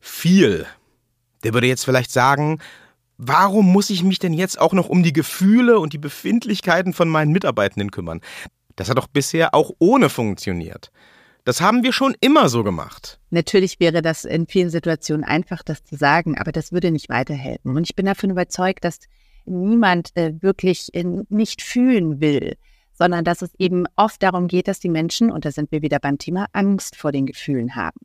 viel. 0.00 0.66
Der 1.44 1.52
würde 1.52 1.66
jetzt 1.66 1.84
vielleicht 1.84 2.10
sagen, 2.10 2.60
warum 3.18 3.70
muss 3.70 3.90
ich 3.90 4.02
mich 4.02 4.18
denn 4.18 4.32
jetzt 4.32 4.58
auch 4.58 4.72
noch 4.72 4.88
um 4.88 5.02
die 5.02 5.12
Gefühle 5.12 5.78
und 5.80 5.92
die 5.92 5.98
Befindlichkeiten 5.98 6.94
von 6.94 7.08
meinen 7.08 7.32
Mitarbeitenden 7.32 7.90
kümmern? 7.90 8.20
Das 8.74 8.88
hat 8.88 8.96
doch 8.96 9.08
bisher 9.08 9.54
auch 9.54 9.70
ohne 9.78 10.08
funktioniert. 10.08 10.90
Das 11.46 11.60
haben 11.60 11.84
wir 11.84 11.92
schon 11.92 12.16
immer 12.20 12.48
so 12.48 12.64
gemacht. 12.64 13.20
Natürlich 13.30 13.78
wäre 13.78 14.02
das 14.02 14.24
in 14.24 14.48
vielen 14.48 14.68
Situationen 14.68 15.22
einfach, 15.22 15.62
das 15.62 15.84
zu 15.84 15.94
sagen, 15.94 16.36
aber 16.36 16.50
das 16.50 16.72
würde 16.72 16.90
nicht 16.90 17.08
weiterhelfen. 17.08 17.76
Und 17.76 17.84
ich 17.84 17.94
bin 17.94 18.04
davon 18.04 18.30
überzeugt, 18.30 18.84
dass 18.84 18.98
niemand 19.44 20.10
äh, 20.16 20.32
wirklich 20.40 20.92
äh, 20.92 21.04
nicht 21.28 21.62
fühlen 21.62 22.20
will, 22.20 22.56
sondern 22.92 23.24
dass 23.24 23.42
es 23.42 23.54
eben 23.60 23.84
oft 23.94 24.24
darum 24.24 24.48
geht, 24.48 24.66
dass 24.66 24.80
die 24.80 24.88
Menschen, 24.88 25.30
und 25.30 25.44
da 25.44 25.52
sind 25.52 25.70
wir 25.70 25.82
wieder 25.82 26.00
beim 26.00 26.18
Thema 26.18 26.46
Angst 26.52 26.96
vor 26.96 27.12
den 27.12 27.26
Gefühlen 27.26 27.76
haben. 27.76 28.00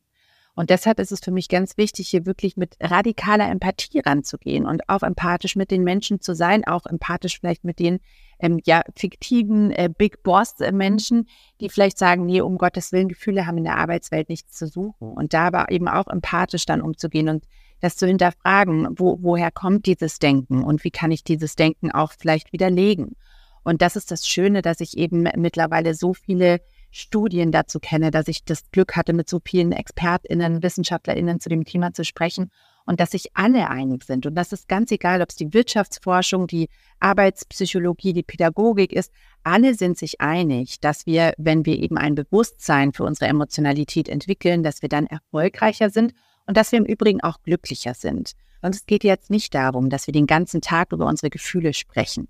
Und 0.54 0.70
deshalb 0.70 1.00
ist 1.00 1.12
es 1.12 1.22
für 1.22 1.32
mich 1.32 1.50
ganz 1.50 1.78
wichtig, 1.78 2.10
hier 2.10 2.28
wirklich 2.28 2.58
mit 2.58 2.76
radikaler 2.80 3.50
Empathie 3.50 4.02
ranzugehen 4.06 4.68
und 4.68 4.88
auch 4.88 5.02
empathisch 5.02 5.56
mit 5.56 5.72
den 5.72 5.84
Menschen 5.84 6.22
zu 6.22 6.36
sein, 6.36 6.68
auch 6.68 6.86
empathisch 6.86 7.40
vielleicht 7.40 7.64
mit 7.64 7.80
den 7.80 8.02
ähm, 8.42 8.60
ja, 8.66 8.82
fiktiven 8.96 9.72
äh, 9.72 9.90
Big 9.96 10.24
Boss-Menschen, 10.24 11.28
die 11.60 11.70
vielleicht 11.70 11.98
sagen, 11.98 12.26
nee, 12.26 12.42
um 12.42 12.58
Gottes 12.58 12.92
Willen, 12.92 13.08
Gefühle 13.08 13.46
haben 13.46 13.60
in 13.60 13.64
der 13.64 13.78
Arbeitswelt 13.78 14.30
nichts 14.30 14.58
zu 14.58 14.68
suchen. 14.68 15.14
Und 15.14 15.34
da 15.34 15.48
aber 15.48 15.72
eben 15.72 15.88
auch 15.88 16.08
empathisch 16.08 16.66
dann 16.66 16.82
umzugehen 16.82 17.30
und 17.30 17.46
das 17.80 17.98
zu 17.98 18.08
hinterfragen, 18.08 18.88
wo, 18.98 19.18
woher 19.22 19.52
kommt 19.52 19.86
dieses 19.86 20.20
Denken 20.20 20.64
und 20.64 20.84
wie 20.84 20.92
kann 20.92 21.12
ich 21.12 21.24
dieses 21.24 21.56
Denken 21.56 21.92
auch 21.92 22.12
vielleicht 22.18 22.54
widerlegen. 22.54 23.16
Und 23.64 23.82
das 23.82 23.96
ist 23.96 24.12
das 24.12 24.28
Schöne, 24.28 24.62
dass 24.62 24.82
ich 24.82 24.98
eben 24.98 25.28
mittlerweile 25.38 25.94
so 25.94 26.14
viele 26.14 26.62
Studien 26.90 27.52
dazu 27.52 27.80
kenne, 27.80 28.12
dass 28.12 28.28
ich 28.28 28.44
das 28.44 28.70
Glück 28.72 28.96
hatte, 28.96 29.14
mit 29.14 29.30
so 29.30 29.40
vielen 29.44 29.72
ExpertInnen, 29.72 30.62
WissenschaftlerInnen 30.62 31.40
zu 31.40 31.50
dem 31.50 31.64
Thema 31.64 31.94
zu 31.94 32.04
sprechen 32.04 32.52
und 32.92 33.00
dass 33.00 33.12
sich 33.12 33.30
alle 33.36 33.70
einig 33.70 34.04
sind. 34.04 34.26
Und 34.26 34.36
das 34.36 34.52
ist 34.52 34.68
ganz 34.68 34.92
egal, 34.92 35.22
ob 35.22 35.30
es 35.30 35.38
die 35.38 35.54
Wirtschaftsforschung, 35.54 36.46
die 36.46 36.68
Arbeitspsychologie, 37.00 38.12
die 38.12 38.22
Pädagogik 38.22 38.92
ist. 38.92 39.14
Alle 39.46 39.76
sind 39.76 39.98
sich 39.98 40.20
einig, 40.20 40.82
dass 40.82 41.06
wir, 41.06 41.34
wenn 41.38 41.66
wir 41.66 41.80
eben 41.80 41.98
ein 41.98 42.16
Bewusstsein 42.16 42.92
für 42.92 43.06
unsere 43.06 43.30
Emotionalität 43.30 44.10
entwickeln, 44.10 44.62
dass 44.62 44.82
wir 44.82 44.90
dann 44.90 45.08
erfolgreicher 45.08 45.90
sind 45.90 46.14
und 46.48 46.58
dass 46.58 46.74
wir 46.74 46.80
im 46.80 46.86
Übrigen 46.86 47.22
auch 47.22 47.42
glücklicher 47.44 47.94
sind. 47.94 48.34
Und 48.62 48.76
es 48.76 48.86
geht 48.86 49.06
jetzt 49.06 49.30
nicht 49.30 49.56
darum, 49.56 49.90
dass 49.90 50.08
wir 50.08 50.12
den 50.12 50.28
ganzen 50.28 50.60
Tag 50.60 50.92
über 50.92 51.06
unsere 51.06 51.30
Gefühle 51.30 51.74
sprechen 51.74 52.28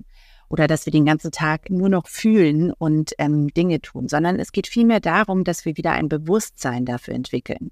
oder 0.47 0.67
dass 0.67 0.85
wir 0.85 0.91
den 0.91 1.05
ganzen 1.05 1.31
Tag 1.31 1.71
nur 1.71 1.89
noch 1.89 2.05
fühlen 2.05 2.71
und 2.71 3.13
ähm, 3.17 3.47
Dinge 3.47 3.81
tun, 3.81 4.07
sondern 4.07 4.39
es 4.39 4.51
geht 4.51 4.67
vielmehr 4.67 4.99
darum, 4.99 5.43
dass 5.43 5.65
wir 5.65 5.75
wieder 5.75 5.93
ein 5.93 6.07
Bewusstsein 6.07 6.85
dafür 6.85 7.15
entwickeln. 7.15 7.71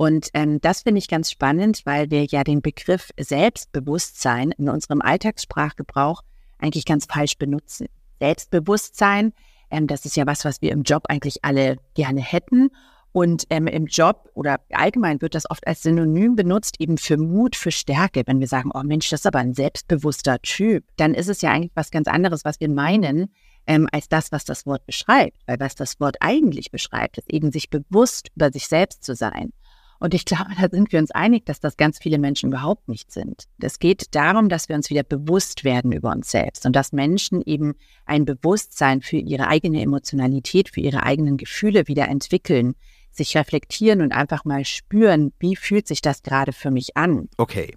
Und 0.00 0.30
ähm, 0.32 0.62
das 0.62 0.80
finde 0.80 0.98
ich 0.98 1.08
ganz 1.08 1.30
spannend, 1.30 1.82
weil 1.84 2.10
wir 2.10 2.24
ja 2.24 2.42
den 2.42 2.62
Begriff 2.62 3.10
Selbstbewusstsein 3.18 4.50
in 4.52 4.70
unserem 4.70 5.02
Alltagssprachgebrauch 5.02 6.22
eigentlich 6.58 6.86
ganz 6.86 7.04
falsch 7.04 7.36
benutzen. 7.36 7.86
Selbstbewusstsein, 8.18 9.34
ähm, 9.70 9.86
das 9.86 10.06
ist 10.06 10.16
ja 10.16 10.26
was, 10.26 10.46
was 10.46 10.62
wir 10.62 10.72
im 10.72 10.84
Job 10.84 11.02
eigentlich 11.10 11.44
alle 11.44 11.76
gerne 11.92 12.22
hätten. 12.22 12.70
Und 13.12 13.44
ähm, 13.50 13.66
im 13.66 13.84
Job 13.84 14.30
oder 14.32 14.60
allgemein 14.70 15.20
wird 15.20 15.34
das 15.34 15.50
oft 15.50 15.66
als 15.66 15.82
Synonym 15.82 16.34
benutzt, 16.34 16.76
eben 16.78 16.96
für 16.96 17.18
Mut, 17.18 17.54
für 17.54 17.70
Stärke. 17.70 18.22
Wenn 18.24 18.40
wir 18.40 18.48
sagen, 18.48 18.70
oh 18.72 18.82
Mensch, 18.82 19.10
das 19.10 19.20
ist 19.20 19.26
aber 19.26 19.40
ein 19.40 19.52
selbstbewusster 19.52 20.40
Typ, 20.40 20.82
dann 20.96 21.12
ist 21.12 21.28
es 21.28 21.42
ja 21.42 21.50
eigentlich 21.50 21.72
was 21.74 21.90
ganz 21.90 22.08
anderes, 22.08 22.46
was 22.46 22.58
wir 22.58 22.70
meinen, 22.70 23.34
ähm, 23.66 23.86
als 23.92 24.08
das, 24.08 24.32
was 24.32 24.46
das 24.46 24.64
Wort 24.64 24.86
beschreibt. 24.86 25.36
Weil 25.44 25.60
was 25.60 25.74
das 25.74 26.00
Wort 26.00 26.16
eigentlich 26.20 26.70
beschreibt, 26.70 27.18
ist 27.18 27.30
eben 27.30 27.52
sich 27.52 27.68
bewusst 27.68 28.30
über 28.34 28.50
sich 28.50 28.66
selbst 28.66 29.04
zu 29.04 29.14
sein. 29.14 29.52
Und 30.00 30.14
ich 30.14 30.24
glaube, 30.24 30.50
da 30.58 30.68
sind 30.70 30.92
wir 30.92 30.98
uns 30.98 31.10
einig, 31.10 31.44
dass 31.44 31.60
das 31.60 31.76
ganz 31.76 31.98
viele 31.98 32.18
Menschen 32.18 32.48
überhaupt 32.48 32.88
nicht 32.88 33.12
sind. 33.12 33.44
Es 33.60 33.78
geht 33.78 34.14
darum, 34.14 34.48
dass 34.48 34.68
wir 34.68 34.74
uns 34.74 34.88
wieder 34.88 35.02
bewusst 35.02 35.62
werden 35.62 35.92
über 35.92 36.10
uns 36.10 36.30
selbst 36.30 36.64
und 36.64 36.74
dass 36.74 36.92
Menschen 36.92 37.42
eben 37.42 37.74
ein 38.06 38.24
Bewusstsein 38.24 39.02
für 39.02 39.18
ihre 39.18 39.46
eigene 39.46 39.82
Emotionalität, 39.82 40.70
für 40.70 40.80
ihre 40.80 41.02
eigenen 41.02 41.36
Gefühle 41.36 41.86
wieder 41.86 42.08
entwickeln, 42.08 42.74
sich 43.12 43.36
reflektieren 43.36 44.00
und 44.00 44.12
einfach 44.12 44.44
mal 44.44 44.64
spüren, 44.64 45.32
wie 45.38 45.54
fühlt 45.54 45.86
sich 45.86 46.00
das 46.00 46.22
gerade 46.22 46.52
für 46.52 46.70
mich 46.70 46.96
an. 46.96 47.28
Okay. 47.36 47.76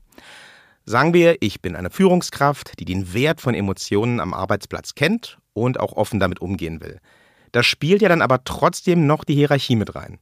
Sagen 0.85 1.13
wir, 1.13 1.37
ich 1.41 1.61
bin 1.61 1.75
eine 1.75 1.89
Führungskraft, 1.89 2.79
die 2.79 2.85
den 2.85 3.13
Wert 3.13 3.41
von 3.41 3.53
Emotionen 3.53 4.19
am 4.19 4.33
Arbeitsplatz 4.33 4.95
kennt 4.95 5.39
und 5.53 5.79
auch 5.79 5.93
offen 5.93 6.19
damit 6.19 6.39
umgehen 6.39 6.81
will. 6.81 6.99
Da 7.51 7.63
spielt 7.63 8.01
ja 8.01 8.09
dann 8.09 8.21
aber 8.21 8.43
trotzdem 8.43 9.05
noch 9.07 9.23
die 9.23 9.35
Hierarchie 9.35 9.75
mit 9.75 9.95
rein. 9.95 10.19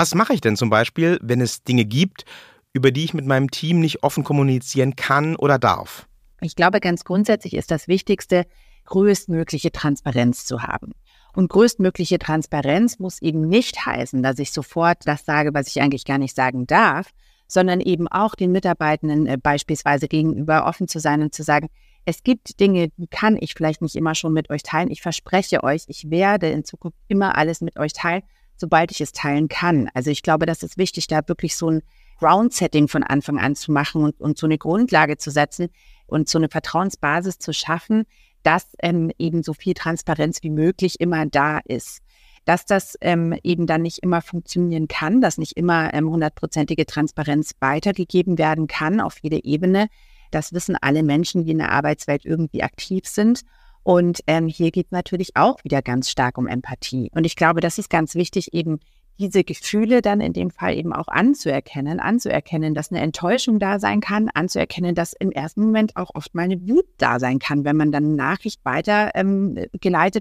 Was 0.00 0.14
mache 0.14 0.32
ich 0.32 0.40
denn 0.40 0.56
zum 0.56 0.70
Beispiel, 0.70 1.18
wenn 1.20 1.42
es 1.42 1.62
Dinge 1.62 1.84
gibt, 1.84 2.24
über 2.72 2.90
die 2.90 3.04
ich 3.04 3.12
mit 3.12 3.26
meinem 3.26 3.50
Team 3.50 3.80
nicht 3.80 4.02
offen 4.02 4.24
kommunizieren 4.24 4.96
kann 4.96 5.36
oder 5.36 5.58
darf? 5.58 6.08
Ich 6.40 6.56
glaube, 6.56 6.80
ganz 6.80 7.04
grundsätzlich 7.04 7.52
ist 7.52 7.70
das 7.70 7.86
Wichtigste, 7.86 8.46
größtmögliche 8.86 9.72
Transparenz 9.72 10.46
zu 10.46 10.62
haben. 10.62 10.92
Und 11.34 11.50
größtmögliche 11.50 12.18
Transparenz 12.18 12.98
muss 12.98 13.20
eben 13.20 13.46
nicht 13.46 13.84
heißen, 13.84 14.22
dass 14.22 14.38
ich 14.38 14.52
sofort 14.52 15.06
das 15.06 15.26
sage, 15.26 15.52
was 15.52 15.68
ich 15.68 15.82
eigentlich 15.82 16.06
gar 16.06 16.16
nicht 16.16 16.34
sagen 16.34 16.66
darf, 16.66 17.10
sondern 17.46 17.82
eben 17.82 18.08
auch 18.08 18.34
den 18.34 18.52
Mitarbeitenden 18.52 19.26
äh, 19.26 19.36
beispielsweise 19.36 20.08
gegenüber 20.08 20.64
offen 20.64 20.88
zu 20.88 20.98
sein 20.98 21.20
und 21.20 21.34
zu 21.34 21.42
sagen, 21.42 21.68
es 22.06 22.22
gibt 22.22 22.58
Dinge, 22.58 22.88
die 22.96 23.06
kann 23.06 23.36
ich 23.38 23.52
vielleicht 23.52 23.82
nicht 23.82 23.96
immer 23.96 24.14
schon 24.14 24.32
mit 24.32 24.48
euch 24.48 24.62
teilen. 24.62 24.90
Ich 24.90 25.02
verspreche 25.02 25.62
euch, 25.62 25.84
ich 25.88 26.08
werde 26.08 26.48
in 26.48 26.64
Zukunft 26.64 26.96
immer 27.08 27.36
alles 27.36 27.60
mit 27.60 27.78
euch 27.78 27.92
teilen 27.92 28.22
sobald 28.60 28.92
ich 28.92 29.00
es 29.00 29.12
teilen 29.12 29.48
kann. 29.48 29.88
Also 29.94 30.10
ich 30.10 30.22
glaube, 30.22 30.46
das 30.46 30.62
ist 30.62 30.78
wichtig, 30.78 31.06
da 31.06 31.26
wirklich 31.26 31.56
so 31.56 31.70
ein 31.70 31.82
Ground-Setting 32.18 32.86
von 32.86 33.02
Anfang 33.02 33.38
an 33.38 33.56
zu 33.56 33.72
machen 33.72 34.04
und, 34.04 34.20
und 34.20 34.38
so 34.38 34.46
eine 34.46 34.58
Grundlage 34.58 35.16
zu 35.16 35.30
setzen 35.30 35.68
und 36.06 36.28
so 36.28 36.38
eine 36.38 36.48
Vertrauensbasis 36.48 37.38
zu 37.38 37.52
schaffen, 37.52 38.04
dass 38.42 38.66
ähm, 38.82 39.10
eben 39.18 39.42
so 39.42 39.54
viel 39.54 39.74
Transparenz 39.74 40.42
wie 40.42 40.50
möglich 40.50 41.00
immer 41.00 41.26
da 41.26 41.60
ist. 41.64 42.00
Dass 42.44 42.64
das 42.66 42.96
ähm, 43.00 43.34
eben 43.42 43.66
dann 43.66 43.82
nicht 43.82 43.98
immer 43.98 44.22
funktionieren 44.22 44.88
kann, 44.88 45.20
dass 45.20 45.38
nicht 45.38 45.56
immer 45.56 45.92
ähm, 45.94 46.08
hundertprozentige 46.08 46.86
Transparenz 46.86 47.54
weitergegeben 47.60 48.38
werden 48.38 48.66
kann 48.66 49.00
auf 49.00 49.18
jede 49.22 49.44
Ebene, 49.44 49.88
das 50.30 50.52
wissen 50.52 50.76
alle 50.80 51.02
Menschen, 51.02 51.44
die 51.44 51.52
in 51.52 51.58
der 51.58 51.72
Arbeitswelt 51.72 52.24
irgendwie 52.24 52.62
aktiv 52.62 53.06
sind. 53.06 53.42
Und 53.82 54.20
ähm, 54.26 54.46
hier 54.46 54.70
geht 54.70 54.92
natürlich 54.92 55.36
auch 55.36 55.62
wieder 55.64 55.82
ganz 55.82 56.10
stark 56.10 56.38
um 56.38 56.46
Empathie. 56.46 57.10
Und 57.14 57.24
ich 57.24 57.36
glaube, 57.36 57.60
das 57.60 57.78
ist 57.78 57.90
ganz 57.90 58.14
wichtig, 58.14 58.52
eben 58.52 58.80
diese 59.20 59.44
Gefühle 59.44 60.00
dann 60.00 60.22
in 60.22 60.32
dem 60.32 60.50
Fall 60.50 60.74
eben 60.76 60.94
auch 60.94 61.08
anzuerkennen, 61.08 62.00
anzuerkennen, 62.00 62.74
dass 62.74 62.90
eine 62.90 63.00
Enttäuschung 63.00 63.58
da 63.58 63.78
sein 63.78 64.00
kann, 64.00 64.30
anzuerkennen, 64.32 64.94
dass 64.94 65.12
im 65.12 65.30
ersten 65.30 65.60
Moment 65.62 65.94
auch 65.96 66.10
oft 66.14 66.34
mal 66.34 66.44
eine 66.44 66.66
Wut 66.66 66.86
da 66.96 67.20
sein 67.20 67.38
kann, 67.38 67.64
wenn 67.64 67.76
man 67.76 67.92
dann 67.92 68.04
eine 68.04 68.14
Nachricht 68.14 68.64
weiter 68.64 69.10
ähm, 69.14 69.58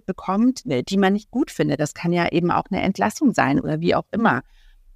bekommt, 0.05 0.63
die 0.65 0.97
man 0.97 1.13
nicht 1.13 1.31
gut 1.31 1.49
findet. 1.49 1.79
Das 1.79 1.93
kann 1.93 2.11
ja 2.11 2.29
eben 2.29 2.51
auch 2.51 2.65
eine 2.69 2.81
Entlassung 2.81 3.33
sein 3.33 3.61
oder 3.61 3.79
wie 3.79 3.95
auch 3.95 4.05
immer. 4.11 4.41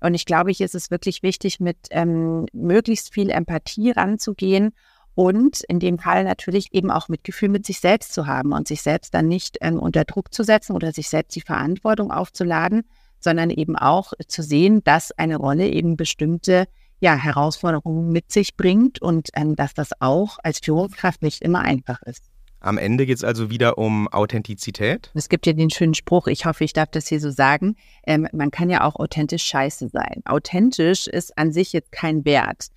Und 0.01 0.15
ich 0.15 0.25
glaube, 0.25 0.51
hier 0.51 0.65
ist 0.65 0.75
es 0.75 0.91
wirklich 0.91 1.24
wichtig, 1.24 1.62
mit 1.62 1.77
ähm, 1.91 2.46
möglichst 2.51 3.13
viel 3.13 3.29
Empathie 3.29 3.91
ranzugehen 3.91 4.74
und 5.15 5.62
in 5.62 5.79
dem 5.79 6.00
Fall 6.00 6.24
natürlich 6.24 6.74
eben 6.74 6.89
auch 6.91 7.08
Mitgefühl 7.08 7.50
mit 7.50 7.65
sich 7.65 7.79
selbst 7.79 8.13
zu 8.13 8.27
haben 8.27 8.51
und 8.51 8.67
sich 8.67 8.82
selbst 8.82 9.13
dann 9.13 9.27
nicht 9.27 9.58
ähm, 9.62 9.79
unter 9.79 10.05
Druck 10.05 10.34
zu 10.34 10.43
setzen 10.43 10.74
oder 10.74 10.91
sich 10.91 11.10
selbst 11.10 11.36
die 11.36 11.41
Verantwortung 11.41 12.12
aufzuladen, 12.12 12.84
sondern 13.20 13.50
eben 13.50 13.75
auch 13.75 14.13
zu 14.27 14.43
sehen, 14.43 14.84
dass 14.84 15.12
eine 15.12 15.38
Rolle 15.38 15.70
eben 15.70 15.96
bestimmte 15.98 16.67
ja, 17.00 17.15
Herausforderungen 17.15 18.12
mit 18.12 18.32
sich 18.32 18.55
bringt 18.55 19.01
und 19.01 19.29
ähm, 19.36 19.55
dass 19.55 19.74
das 19.74 19.89
auch 20.00 20.39
als 20.41 20.60
Führungskraft 20.60 21.22
nicht 21.22 21.41
immer 21.41 21.60
einfach 21.60 22.01
ist. 22.03 22.24
Am 22.63 22.77
Ende 22.77 23.05
geht 23.05 23.17
es 23.17 23.25
also 23.25 23.50
wieder 23.50 23.77
um 23.77 24.08
Authentizität. 24.08 25.12
Es 25.13 25.27
gibt 25.27 25.46
ja 25.46 25.51
den 25.51 25.70
schönen 25.70 25.96
Spruch, 25.96 26.27
ich 26.27 26.46
hoffe, 26.46 26.63
ich 26.63 26.72
darf 26.72 26.89
das 26.91 27.10
hier 27.10 27.20
so 27.20 27.29
sagen, 27.29 27.75
ähm, 28.08 28.25
man 28.32 28.51
kann 28.51 28.70
ja 28.70 28.86
auch 28.86 28.96
authentisch 28.96 29.43
scheiße 29.43 29.89
sein. 29.89 30.22
Authentisch 30.24 31.08
ist 31.08 31.38
an 31.38 31.51
sich 31.51 31.74
jetzt 31.74 31.91
kein 31.91 32.24
Wert. 32.24 32.67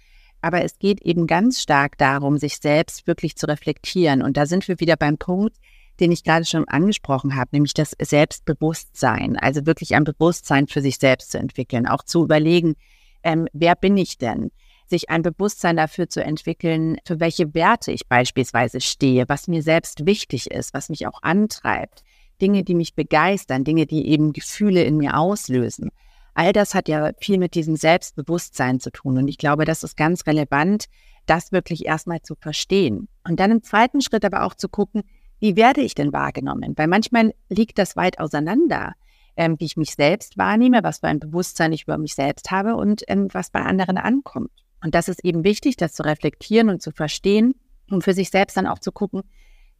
Aber 0.40 0.62
es 0.62 0.78
geht 0.78 1.02
eben 1.02 1.26
ganz 1.26 1.60
stark 1.60 1.98
darum, 1.98 2.38
sich 2.38 2.58
selbst 2.58 3.06
wirklich 3.06 3.36
zu 3.36 3.46
reflektieren. 3.46 4.22
Und 4.22 4.36
da 4.36 4.46
sind 4.46 4.68
wir 4.68 4.80
wieder 4.80 4.96
beim 4.96 5.18
Punkt, 5.18 5.56
den 6.00 6.12
ich 6.12 6.24
gerade 6.24 6.44
schon 6.44 6.68
angesprochen 6.68 7.36
habe, 7.36 7.50
nämlich 7.52 7.74
das 7.74 7.96
Selbstbewusstsein. 8.00 9.36
Also 9.36 9.66
wirklich 9.66 9.94
ein 9.94 10.04
Bewusstsein 10.04 10.66
für 10.66 10.82
sich 10.82 10.98
selbst 10.98 11.32
zu 11.32 11.38
entwickeln, 11.38 11.86
auch 11.86 12.04
zu 12.04 12.22
überlegen, 12.24 12.74
ähm, 13.22 13.48
wer 13.52 13.74
bin 13.74 13.96
ich 13.96 14.18
denn? 14.18 14.50
sich 14.88 15.10
ein 15.10 15.22
Bewusstsein 15.22 15.76
dafür 15.76 16.08
zu 16.08 16.22
entwickeln, 16.22 16.98
für 17.04 17.20
welche 17.20 17.54
Werte 17.54 17.92
ich 17.92 18.06
beispielsweise 18.06 18.80
stehe, 18.80 19.24
was 19.28 19.48
mir 19.48 19.62
selbst 19.62 20.06
wichtig 20.06 20.50
ist, 20.50 20.74
was 20.74 20.88
mich 20.88 21.06
auch 21.06 21.22
antreibt, 21.22 22.02
Dinge, 22.40 22.62
die 22.62 22.74
mich 22.74 22.94
begeistern, 22.94 23.64
Dinge, 23.64 23.86
die 23.86 24.06
eben 24.08 24.32
Gefühle 24.32 24.84
in 24.84 24.96
mir 24.96 25.18
auslösen. 25.18 25.90
All 26.36 26.52
das 26.52 26.74
hat 26.74 26.86
ja 26.86 27.12
viel 27.18 27.38
mit 27.38 27.54
diesem 27.54 27.76
Selbstbewusstsein 27.76 28.78
zu 28.78 28.90
tun. 28.90 29.16
Und 29.16 29.26
ich 29.26 29.38
glaube, 29.38 29.64
das 29.64 29.82
ist 29.82 29.96
ganz 29.96 30.26
relevant, 30.26 30.84
das 31.24 31.50
wirklich 31.50 31.86
erstmal 31.86 32.20
zu 32.20 32.34
verstehen. 32.34 33.08
Und 33.26 33.40
dann 33.40 33.50
im 33.50 33.62
zweiten 33.62 34.02
Schritt 34.02 34.22
aber 34.22 34.44
auch 34.44 34.54
zu 34.54 34.68
gucken, 34.68 35.02
wie 35.40 35.56
werde 35.56 35.80
ich 35.80 35.94
denn 35.94 36.12
wahrgenommen? 36.12 36.74
Weil 36.76 36.88
manchmal 36.88 37.32
liegt 37.48 37.78
das 37.78 37.96
weit 37.96 38.20
auseinander, 38.20 38.92
ähm, 39.38 39.56
wie 39.58 39.64
ich 39.64 39.78
mich 39.78 39.94
selbst 39.94 40.36
wahrnehme, 40.36 40.82
was 40.82 40.98
für 40.98 41.08
ein 41.08 41.20
Bewusstsein 41.20 41.72
ich 41.72 41.84
über 41.84 41.96
mich 41.96 42.14
selbst 42.14 42.50
habe 42.50 42.76
und 42.76 43.02
ähm, 43.08 43.28
was 43.32 43.48
bei 43.48 43.62
anderen 43.62 43.96
ankommt. 43.96 44.50
Und 44.82 44.94
das 44.94 45.08
ist 45.08 45.24
eben 45.24 45.42
wichtig, 45.42 45.78
das 45.78 45.94
zu 45.94 46.02
reflektieren 46.02 46.68
und 46.68 46.82
zu 46.82 46.90
verstehen 46.90 47.54
und 47.90 48.04
für 48.04 48.12
sich 48.12 48.28
selbst 48.28 48.58
dann 48.58 48.66
auch 48.66 48.78
zu 48.78 48.92
gucken, 48.92 49.22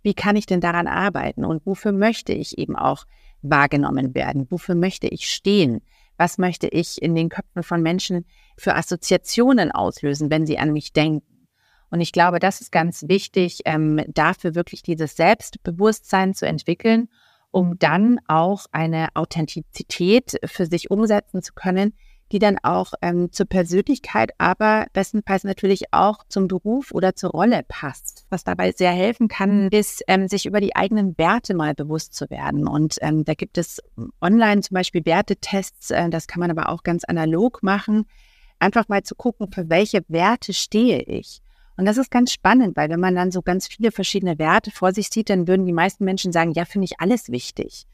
wie 0.03 0.15
kann 0.15 0.37
ich 0.37 0.47
denn 0.47 0.63
daran 0.63 0.87
arbeiten 0.87 1.45
und 1.45 1.67
wofür 1.67 1.93
möchte 1.93 2.33
ich 2.33 2.57
eben 2.57 2.77
auch 2.77 3.05
wahrgenommen 3.43 4.15
werden? 4.15 4.47
Wofür 4.51 4.75
möchte 4.75 5.07
ich 5.07 5.29
stehen? 5.29 5.83
Was 6.17 6.39
möchte 6.39 6.69
ich 6.69 7.01
in 7.03 7.15
den 7.15 7.29
Köpfen 7.29 7.63
von 7.63 7.83
Menschen 7.83 8.25
für 8.57 8.75
Assoziationen 8.75 9.71
auslösen, 9.71 10.31
wenn 10.31 10.47
sie 10.47 10.59
an 10.59 10.73
mich 10.73 10.93
denken? 10.93 11.47
Und 11.91 12.01
ich 12.01 12.13
glaube, 12.13 12.39
das 12.39 12.61
ist 12.61 12.73
ganz 12.73 13.05
wichtig, 13.09 13.61
ähm, 13.65 14.03
dafür 14.09 14.55
wirklich 14.55 14.83
dieses 14.83 15.17
Selbstbewusstsein 15.17 16.35
zu 16.35 16.47
entwickeln, 16.47 17.09
um 17.51 17.79
dann 17.79 18.19
auch 18.27 18.67
eine 18.73 19.09
Authentizität 19.15 20.37
für 20.45 20.67
sich 20.67 20.91
umsetzen 20.91 21.43
zu 21.43 21.55
können, 21.55 21.95
die 22.33 22.39
dann 22.39 22.59
auch 22.63 22.93
ähm, 23.03 23.31
zur 23.33 23.47
Persönlichkeit, 23.47 24.33
aber 24.39 24.87
bestenfalls 24.93 25.45
natürlich 25.45 25.93
auch 25.93 26.25
zum 26.29 26.49
Beruf 26.49 26.93
oder 26.93 27.15
zur 27.15 27.31
Rolle 27.31 27.63
passt. 27.67 28.27
Was 28.31 28.45
dabei 28.45 28.73
sehr 28.73 28.93
helfen 28.93 29.29
kann, 29.29 29.65
mhm. 29.65 29.69
ist, 29.71 30.03
ähm, 30.09 30.29
sich 30.29 30.47
über 30.47 30.61
die 30.61 30.75
eigenen 30.75 31.17
Werte 31.19 31.55
mal 31.55 31.75
bewusst 31.75 32.15
zu 32.15 32.29
werden. 32.31 32.67
Und 32.67 32.97
ähm, 33.01 33.25
da 33.25 33.35
gibt 33.35 33.59
es 33.59 33.81
online 34.21 34.63
zum 34.63 34.75
Beispiel 34.75 35.05
Wertetests, 35.05 35.91
äh, 35.91 36.11
das 36.11 36.27
kann 36.27 36.41
man 36.41 36.51
aber 36.51 36.69
auch 36.69 36.83
ganz 36.83 37.05
analog 37.05 37.63
machen. 37.63 38.07
Einfach 38.59 38.89
mal 38.89 39.03
zu 39.03 39.15
gucken, 39.15 39.53
für 39.53 39.69
welche 39.69 40.03
Werte 40.09 40.53
stehe 40.53 41.03
ich. 41.03 41.43
Und 41.77 41.85
das 41.85 41.99
ist 41.99 42.11
ganz 42.11 42.33
spannend, 42.33 42.77
weil 42.77 42.89
wenn 42.89 43.01
man 43.01 43.15
dann 43.15 43.31
so 43.31 43.43
ganz 43.43 43.67
viele 43.67 43.93
verschiedene 43.93 44.39
Werte 44.39 44.71
vor 44.71 44.93
sich 44.93 45.11
sieht, 45.11 45.29
dann 45.29 45.47
würden 45.47 45.67
die 45.67 45.75
meisten 45.75 46.05
Menschen 46.05 46.33
sagen, 46.33 46.53
ja, 46.53 46.65
finde 46.65 46.87
ich 46.87 47.01
alles 47.01 47.31
wichtig. 47.31 47.87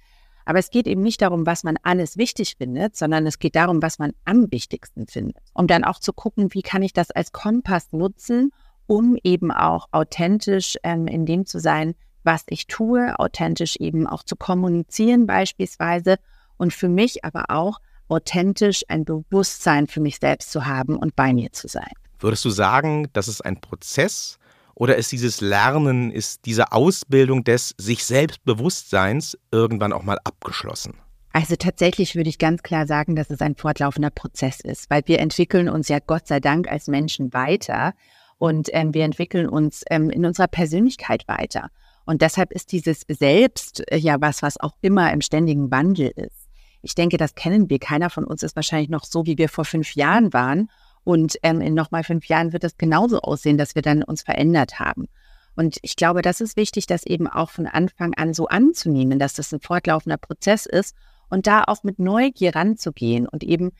Aber 0.45 0.59
es 0.59 0.71
geht 0.71 0.87
eben 0.87 1.03
nicht 1.03 1.23
darum, 1.23 1.47
was 1.47 1.65
man 1.65 1.77
alles 1.83 2.17
wichtig 2.17 2.57
findet, 2.59 2.97
sondern 2.97 3.27
es 3.27 3.39
geht 3.39 3.57
darum, 3.57 3.83
was 3.83 3.99
man 3.99 4.13
am 4.25 4.51
wichtigsten 4.51 5.07
findet. 5.07 5.43
Um 5.55 5.67
dann 5.67 5.85
auch 5.85 5.99
zu 5.99 6.13
gucken, 6.13 6.53
wie 6.53 6.63
kann 6.63 6.83
ich 6.83 6.93
das 6.93 7.11
als 7.11 7.33
Kompass 7.33 7.93
nutzen, 7.93 8.53
um 8.87 9.17
eben 9.23 9.51
auch 9.51 9.89
authentisch 9.93 10.77
ähm, 10.83 11.07
in 11.07 11.27
dem 11.27 11.47
zu 11.47 11.59
sein, 11.59 11.95
was 12.25 12.45
ich 12.49 12.67
tue, 12.67 13.19
authentisch 13.19 13.77
eben 13.77 14.07
auch 14.07 14.23
zu 14.23 14.37
kommunizieren 14.37 15.27
beispielsweise 15.27 16.17
und 16.57 16.73
für 16.73 16.89
mich 16.89 17.25
aber 17.25 17.47
auch 17.49 17.79
authentisch 18.09 18.85
ein 18.89 19.05
Bewusstsein 19.05 19.87
für 19.87 20.01
mich 20.01 20.19
selbst 20.19 20.53
zu 20.53 20.67
haben 20.67 20.97
und 20.97 21.17
bei 21.17 21.33
mir 21.33 21.53
zu 21.53 21.69
sein. 21.69 21.91
Würdest 22.21 22.45
du 22.45 22.51
sagen, 22.51 23.09
das 23.15 23.27
ist 23.27 23.41
ein 23.41 23.61
Prozess 23.61 24.39
oder 24.83 24.97
ist 24.97 25.12
dieses 25.12 25.41
Lernen, 25.41 26.11
ist 26.11 26.45
diese 26.45 26.73
Ausbildung 26.73 27.45
des 27.45 27.73
sich 27.79 28.05
Selbstbewusstseins 28.05 29.39
irgendwann 29.52 29.93
auch 29.93 30.02
mal 30.02 30.19
abgeschlossen? 30.25 30.95
Also 31.33 31.54
tatsächlich 31.54 32.17
würde 32.17 32.28
ich 32.28 32.41
ganz 32.41 32.65
klar 32.65 32.89
sagen, 32.89 33.15
dass 33.15 33.30
es 33.30 33.41
ein 33.41 33.54
fortlaufender 33.54 34.11
Prozess 34.11 34.59
ist, 34.59 34.91
weil 34.91 35.02
wir 35.06 35.21
entwickeln 35.21 35.69
uns 35.69 35.87
ja 35.87 36.00
Gott 36.04 36.26
sei 36.26 36.41
Dank 36.41 36.67
als 36.67 36.89
Menschen 36.89 37.33
weiter 37.33 37.95
und 38.39 38.71
ähm, 38.73 38.93
wir 38.93 39.04
entwickeln 39.04 39.49
uns 39.49 39.85
ähm, 39.89 40.11
in 40.11 40.26
unserer 40.26 40.49
Persönlichkeit 40.49 41.28
weiter. 41.28 41.69
Und 42.04 42.21
deshalb 42.21 42.50
ist 42.50 42.73
dieses 42.73 43.04
Selbst 43.06 43.85
äh, 43.89 43.99
ja 43.99 44.21
was, 44.21 44.43
was 44.43 44.59
auch 44.59 44.75
immer 44.80 45.13
im 45.13 45.21
ständigen 45.21 45.71
Wandel 45.71 46.11
ist. 46.17 46.49
Ich 46.83 46.97
denke, 46.97 47.19
das 47.19 47.37
kennen 47.37 47.71
wir. 47.71 47.78
Keiner 47.78 48.11
von 48.11 48.25
uns 48.25 48.43
ist 48.43 48.56
wahrscheinlich 48.56 48.91
noch 48.91 49.04
so, 49.04 49.26
wie 49.26 49.39
wir 49.39 49.49
vor 49.49 49.65
fünf 49.65 49.95
Jahren 49.95 50.33
waren. 50.33 50.69
Und 51.04 51.36
ähm, 51.43 51.60
in 51.60 51.75
nochmal 51.75 52.04
fünf 52.04 52.26
Jahren 52.26 52.52
wird 52.52 52.65
es 52.65 52.76
genauso 52.76 53.21
aussehen, 53.21 53.58
dass 53.58 53.75
wir 53.75 53.82
dann 53.82 54.02
uns 54.02 54.23
verändert 54.23 54.78
haben. 54.78 55.08
Und 55.54 55.78
ich 55.82 55.97
glaube, 55.97 56.23
das 56.23 56.41
ist 56.41 56.56
wichtig, 56.56 56.86
das 56.86 57.04
eben 57.04 57.26
auch 57.26 57.50
von 57.50 57.67
Anfang 57.67 58.15
an 58.15 58.32
so 58.32 58.47
anzunehmen, 58.49 59.19
dass 59.19 59.34
das 59.34 59.52
ein 59.52 59.60
fortlaufender 59.60 60.17
Prozess 60.17 60.67
ist 60.67 60.97
und 61.28 61.47
da 61.47 61.65
auch 61.65 61.82
mit 61.82 61.99
Neugier 61.99 62.54
ranzugehen 62.54 63.28
und 63.28 63.43
eben 63.45 63.73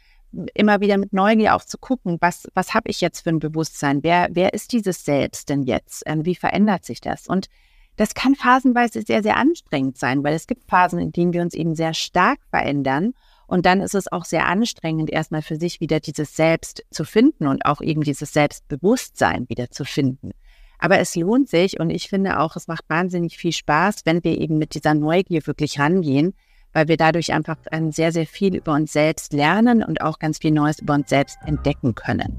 immer 0.55 0.81
wieder 0.81 0.99
mit 0.99 1.13
Neugier 1.13 1.55
auch 1.55 1.65
zu 1.65 1.79
gucken, 1.79 2.17
was, 2.21 2.49
was 2.55 2.75
habe 2.75 2.91
ich 2.91 3.01
jetzt 3.01 3.21
für 3.21 3.31
ein 3.31 3.39
Bewusstsein? 3.39 4.03
Wer, 4.03 4.29
wer 4.33 4.55
ist 4.55 4.73
dieses 4.73 5.05
Selbst 5.05 5.49
denn 5.49 5.63
jetzt? 5.63 6.03
Ähm, 6.07 6.25
wie 6.25 6.35
verändert 6.35 6.85
sich 6.85 7.01
das? 7.01 7.27
Und 7.27 7.49
das 7.97 8.15
kann 8.15 8.35
phasenweise 8.35 9.03
sehr, 9.03 9.23
sehr 9.23 9.37
anstrengend 9.37 9.99
sein, 9.99 10.25
weil 10.25 10.35
es 10.35 10.47
gibt 10.47 10.69
Phasen, 10.69 10.99
in 10.99 11.13
denen 11.13 11.33
wir 11.35 11.43
uns 11.43 11.55
eben 11.55 11.75
sehr 11.75 11.93
stark 11.93 12.39
verändern 12.51 13.13
und 13.53 13.67
dann 13.67 13.83
ist 13.83 13.95
es 13.95 14.11
auch 14.11 14.25
sehr 14.25 14.47
anstrengend, 14.47 15.11
erstmal 15.11 15.43
für 15.43 15.57
sich 15.57 15.79
wieder 15.79 16.01
dieses 16.01 16.35
Selbst 16.35 16.87
zu 16.91 17.05
finden 17.05 17.47
und 17.47 17.67
auch 17.67 17.83
eben 17.83 18.01
dieses 18.01 18.33
Selbstbewusstsein 18.33 19.47
wieder 19.51 19.71
zu 19.71 19.85
finden. 19.85 20.31
Aber 20.79 21.01
es 21.01 21.15
lohnt 21.17 21.51
sich 21.51 21.79
und 21.79 21.91
ich 21.91 22.09
finde 22.09 22.41
auch, 22.41 22.57
es 22.57 22.67
macht 22.67 22.85
wahnsinnig 22.89 23.37
viel 23.37 23.53
Spaß, 23.53 24.07
wenn 24.07 24.25
wir 24.25 24.41
eben 24.41 24.57
mit 24.57 24.75
dieser 24.75 24.95
Neugier 24.95 25.47
wirklich 25.47 25.79
rangehen, 25.79 26.33
weil 26.73 26.89
wir 26.89 26.97
dadurch 26.97 27.35
einfach 27.35 27.59
sehr, 27.91 28.11
sehr 28.11 28.27
viel 28.27 28.57
über 28.57 28.73
uns 28.73 28.91
selbst 28.91 29.35
lernen 29.35 29.85
und 29.85 30.01
auch 30.01 30.19
ganz 30.19 30.39
viel 30.39 30.53
Neues 30.53 30.79
über 30.79 30.95
uns 30.95 31.11
selbst 31.11 31.37
entdecken 31.45 31.95
können. 31.95 32.39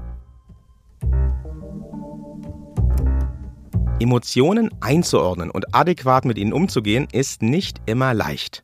Emotionen 4.00 4.68
einzuordnen 4.80 5.52
und 5.52 5.76
adäquat 5.76 6.24
mit 6.24 6.38
ihnen 6.38 6.52
umzugehen, 6.52 7.06
ist 7.12 7.40
nicht 7.40 7.80
immer 7.86 8.14
leicht. 8.14 8.63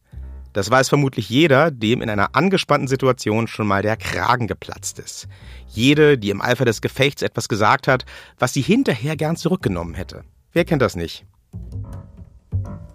Das 0.53 0.71
weiß 0.71 0.89
vermutlich 0.89 1.29
jeder, 1.29 1.71
dem 1.71 2.03
in 2.03 2.11
einer 2.11 2.35
angespannten 2.35 2.89
Situation 2.89 3.47
schon 3.47 3.67
mal 3.67 3.83
der 3.83 3.97
Kragen 3.97 4.47
geplatzt 4.47 4.99
ist. 4.99 5.29
Jede, 5.69 6.19
die 6.19 6.31
im 6.31 6.43
Eifer 6.43 6.65
des 6.65 6.81
Gefechts 6.81 7.23
etwas 7.23 7.49
gesagt 7.49 7.87
hat, 7.87 8.05
was 8.39 8.53
sie 8.53 8.63
hinterher 8.63 9.17
gern 9.17 9.37
zurückgenommen 9.37 9.95
hätte. 9.95 10.25
Wer 10.53 10.65
kennt 10.65 10.83
das 10.83 10.97
nicht? 10.97 11.25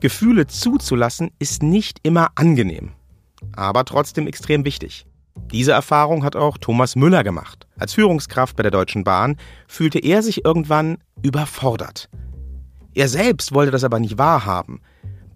Gefühle 0.02 0.48
zuzulassen 0.48 1.32
ist 1.40 1.64
nicht 1.64 2.00
immer 2.04 2.30
angenehm, 2.36 2.92
aber 3.56 3.86
trotzdem 3.86 4.28
extrem 4.28 4.66
wichtig. 4.66 5.06
Diese 5.52 5.72
Erfahrung 5.72 6.24
hat 6.24 6.36
auch 6.36 6.58
Thomas 6.58 6.96
Müller 6.96 7.24
gemacht. 7.24 7.68
Als 7.78 7.94
Führungskraft 7.94 8.56
bei 8.56 8.64
der 8.64 8.72
Deutschen 8.72 9.04
Bahn 9.04 9.38
fühlte 9.68 10.00
er 10.00 10.22
sich 10.22 10.44
irgendwann 10.44 10.98
überfordert. 11.22 12.10
Er 12.94 13.08
selbst 13.08 13.54
wollte 13.54 13.72
das 13.72 13.84
aber 13.84 14.00
nicht 14.00 14.18
wahrhaben 14.18 14.82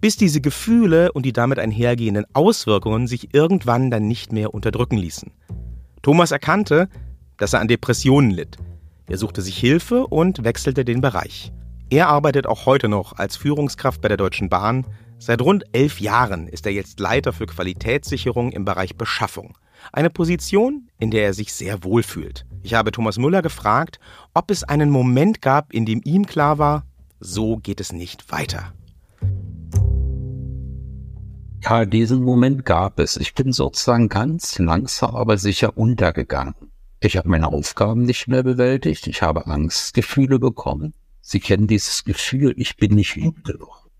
bis 0.00 0.16
diese 0.16 0.40
Gefühle 0.40 1.12
und 1.12 1.26
die 1.26 1.32
damit 1.32 1.58
einhergehenden 1.58 2.24
Auswirkungen 2.32 3.06
sich 3.06 3.34
irgendwann 3.34 3.90
dann 3.90 4.08
nicht 4.08 4.32
mehr 4.32 4.54
unterdrücken 4.54 4.96
ließen. 4.96 5.30
Thomas 6.02 6.30
erkannte, 6.30 6.88
dass 7.36 7.52
er 7.52 7.60
an 7.60 7.68
Depressionen 7.68 8.30
litt. 8.30 8.56
Er 9.06 9.18
suchte 9.18 9.42
sich 9.42 9.58
Hilfe 9.58 10.06
und 10.06 10.44
wechselte 10.44 10.84
den 10.84 11.00
Bereich. 11.00 11.52
Er 11.90 12.08
arbeitet 12.08 12.46
auch 12.46 12.66
heute 12.66 12.88
noch 12.88 13.18
als 13.18 13.36
Führungskraft 13.36 14.00
bei 14.00 14.08
der 14.08 14.16
Deutschen 14.16 14.48
Bahn. 14.48 14.86
Seit 15.18 15.42
rund 15.42 15.64
elf 15.72 16.00
Jahren 16.00 16.46
ist 16.46 16.64
er 16.64 16.72
jetzt 16.72 17.00
Leiter 17.00 17.32
für 17.32 17.46
Qualitätssicherung 17.46 18.52
im 18.52 18.64
Bereich 18.64 18.96
Beschaffung. 18.96 19.58
Eine 19.92 20.10
Position, 20.10 20.88
in 20.98 21.10
der 21.10 21.24
er 21.24 21.34
sich 21.34 21.52
sehr 21.52 21.82
wohl 21.82 22.02
fühlt. 22.02 22.46
Ich 22.62 22.74
habe 22.74 22.92
Thomas 22.92 23.18
Müller 23.18 23.42
gefragt, 23.42 23.98
ob 24.34 24.50
es 24.50 24.62
einen 24.62 24.90
Moment 24.90 25.42
gab, 25.42 25.72
in 25.72 25.84
dem 25.86 26.00
ihm 26.04 26.26
klar 26.26 26.58
war, 26.58 26.84
so 27.18 27.56
geht 27.56 27.80
es 27.80 27.92
nicht 27.92 28.30
weiter. 28.30 28.72
Ja, 31.62 31.84
diesen 31.84 32.22
Moment 32.22 32.64
gab 32.64 32.98
es. 32.98 33.16
Ich 33.16 33.34
bin 33.34 33.52
sozusagen 33.52 34.08
ganz 34.08 34.58
langsam, 34.58 35.14
aber 35.14 35.36
sicher 35.36 35.76
untergegangen. 35.76 36.54
Ich 37.00 37.16
habe 37.16 37.28
meine 37.28 37.48
Aufgaben 37.48 38.02
nicht 38.02 38.28
mehr 38.28 38.42
bewältigt. 38.42 39.06
Ich 39.06 39.22
habe 39.22 39.46
Angstgefühle 39.46 40.38
bekommen. 40.38 40.94
Sie 41.20 41.38
kennen 41.38 41.66
dieses 41.66 42.04
Gefühl, 42.04 42.54
ich 42.56 42.76
bin 42.76 42.94
nicht 42.94 43.14
gut 43.14 43.44
genug. 43.44 43.90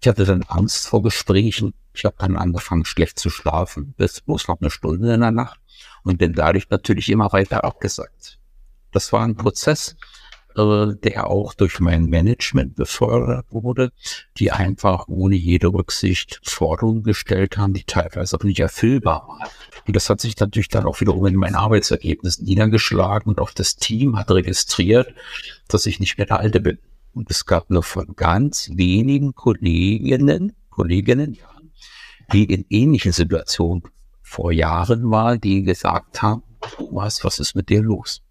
Ich 0.00 0.08
hatte 0.08 0.24
dann 0.24 0.42
Angst 0.42 0.88
vor 0.88 1.02
Gesprächen. 1.02 1.74
Ich 1.94 2.04
habe 2.04 2.16
dann 2.18 2.36
angefangen, 2.36 2.84
schlecht 2.84 3.18
zu 3.18 3.30
schlafen, 3.30 3.94
bis 3.96 4.20
bloß 4.20 4.48
noch 4.48 4.60
eine 4.60 4.70
Stunde 4.70 5.14
in 5.14 5.20
der 5.20 5.30
Nacht 5.30 5.60
und 6.02 6.18
bin 6.18 6.34
dadurch 6.34 6.68
natürlich 6.70 7.08
immer 7.08 7.32
weiter 7.32 7.64
abgesagt. 7.64 8.38
Das 8.92 9.12
war 9.12 9.22
ein 9.24 9.36
Prozess, 9.36 9.96
äh, 10.56 10.94
der 11.02 11.28
auch 11.28 11.54
durch 11.54 11.80
mein 11.80 12.06
Management 12.06 12.76
befördert 12.76 13.46
wurde, 13.50 13.92
die 14.38 14.52
einfach 14.52 15.06
ohne 15.08 15.36
jede 15.36 15.68
Rücksicht 15.68 16.40
Forderungen 16.42 17.02
gestellt 17.02 17.58
haben, 17.58 17.74
die 17.74 17.84
teilweise 17.84 18.36
auch 18.36 18.44
nicht 18.44 18.60
erfüllbar 18.60 19.28
waren. 19.28 19.48
Und 19.86 19.94
das 19.94 20.08
hat 20.08 20.20
sich 20.20 20.38
natürlich 20.38 20.68
dann 20.68 20.86
auch 20.86 21.00
wiederum 21.00 21.26
in 21.26 21.36
meinen 21.36 21.54
Arbeitsergebnissen 21.54 22.44
niedergeschlagen 22.44 23.28
und 23.30 23.40
auch 23.40 23.50
das 23.50 23.76
Team 23.76 24.16
hat 24.16 24.30
registriert, 24.30 25.14
dass 25.68 25.86
ich 25.86 26.00
nicht 26.00 26.18
mehr 26.18 26.26
der 26.26 26.40
Alte 26.40 26.60
bin. 26.60 26.78
Und 27.12 27.30
es 27.30 27.46
gab 27.46 27.70
nur 27.70 27.82
von 27.82 28.14
ganz 28.16 28.70
wenigen 28.74 29.34
Kolleginnen, 29.34 30.52
Kolleginnen, 30.70 31.38
die 32.32 32.44
in 32.44 32.66
ähnlichen 32.68 33.12
Situationen 33.12 33.84
vor 34.22 34.52
Jahren 34.52 35.10
waren, 35.10 35.40
die 35.40 35.62
gesagt 35.62 36.20
haben, 36.20 36.42
Thomas, 36.60 37.24
was 37.24 37.38
ist 37.38 37.54
mit 37.54 37.68
dir 37.68 37.82
los? 37.82 38.22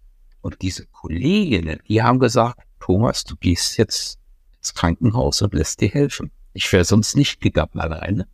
Und 0.46 0.62
diese 0.62 0.86
Kolleginnen, 0.86 1.80
die 1.88 2.04
haben 2.04 2.20
gesagt, 2.20 2.60
Thomas, 2.78 3.24
du 3.24 3.34
gehst 3.34 3.78
jetzt 3.78 4.20
ins 4.58 4.74
Krankenhaus 4.74 5.42
und 5.42 5.52
lässt 5.54 5.80
dir 5.80 5.88
helfen. 5.88 6.30
Ich 6.52 6.72
wäre 6.72 6.84
sonst 6.84 7.16
nicht 7.16 7.40
gegangen 7.40 7.80
alleine. 7.80 8.28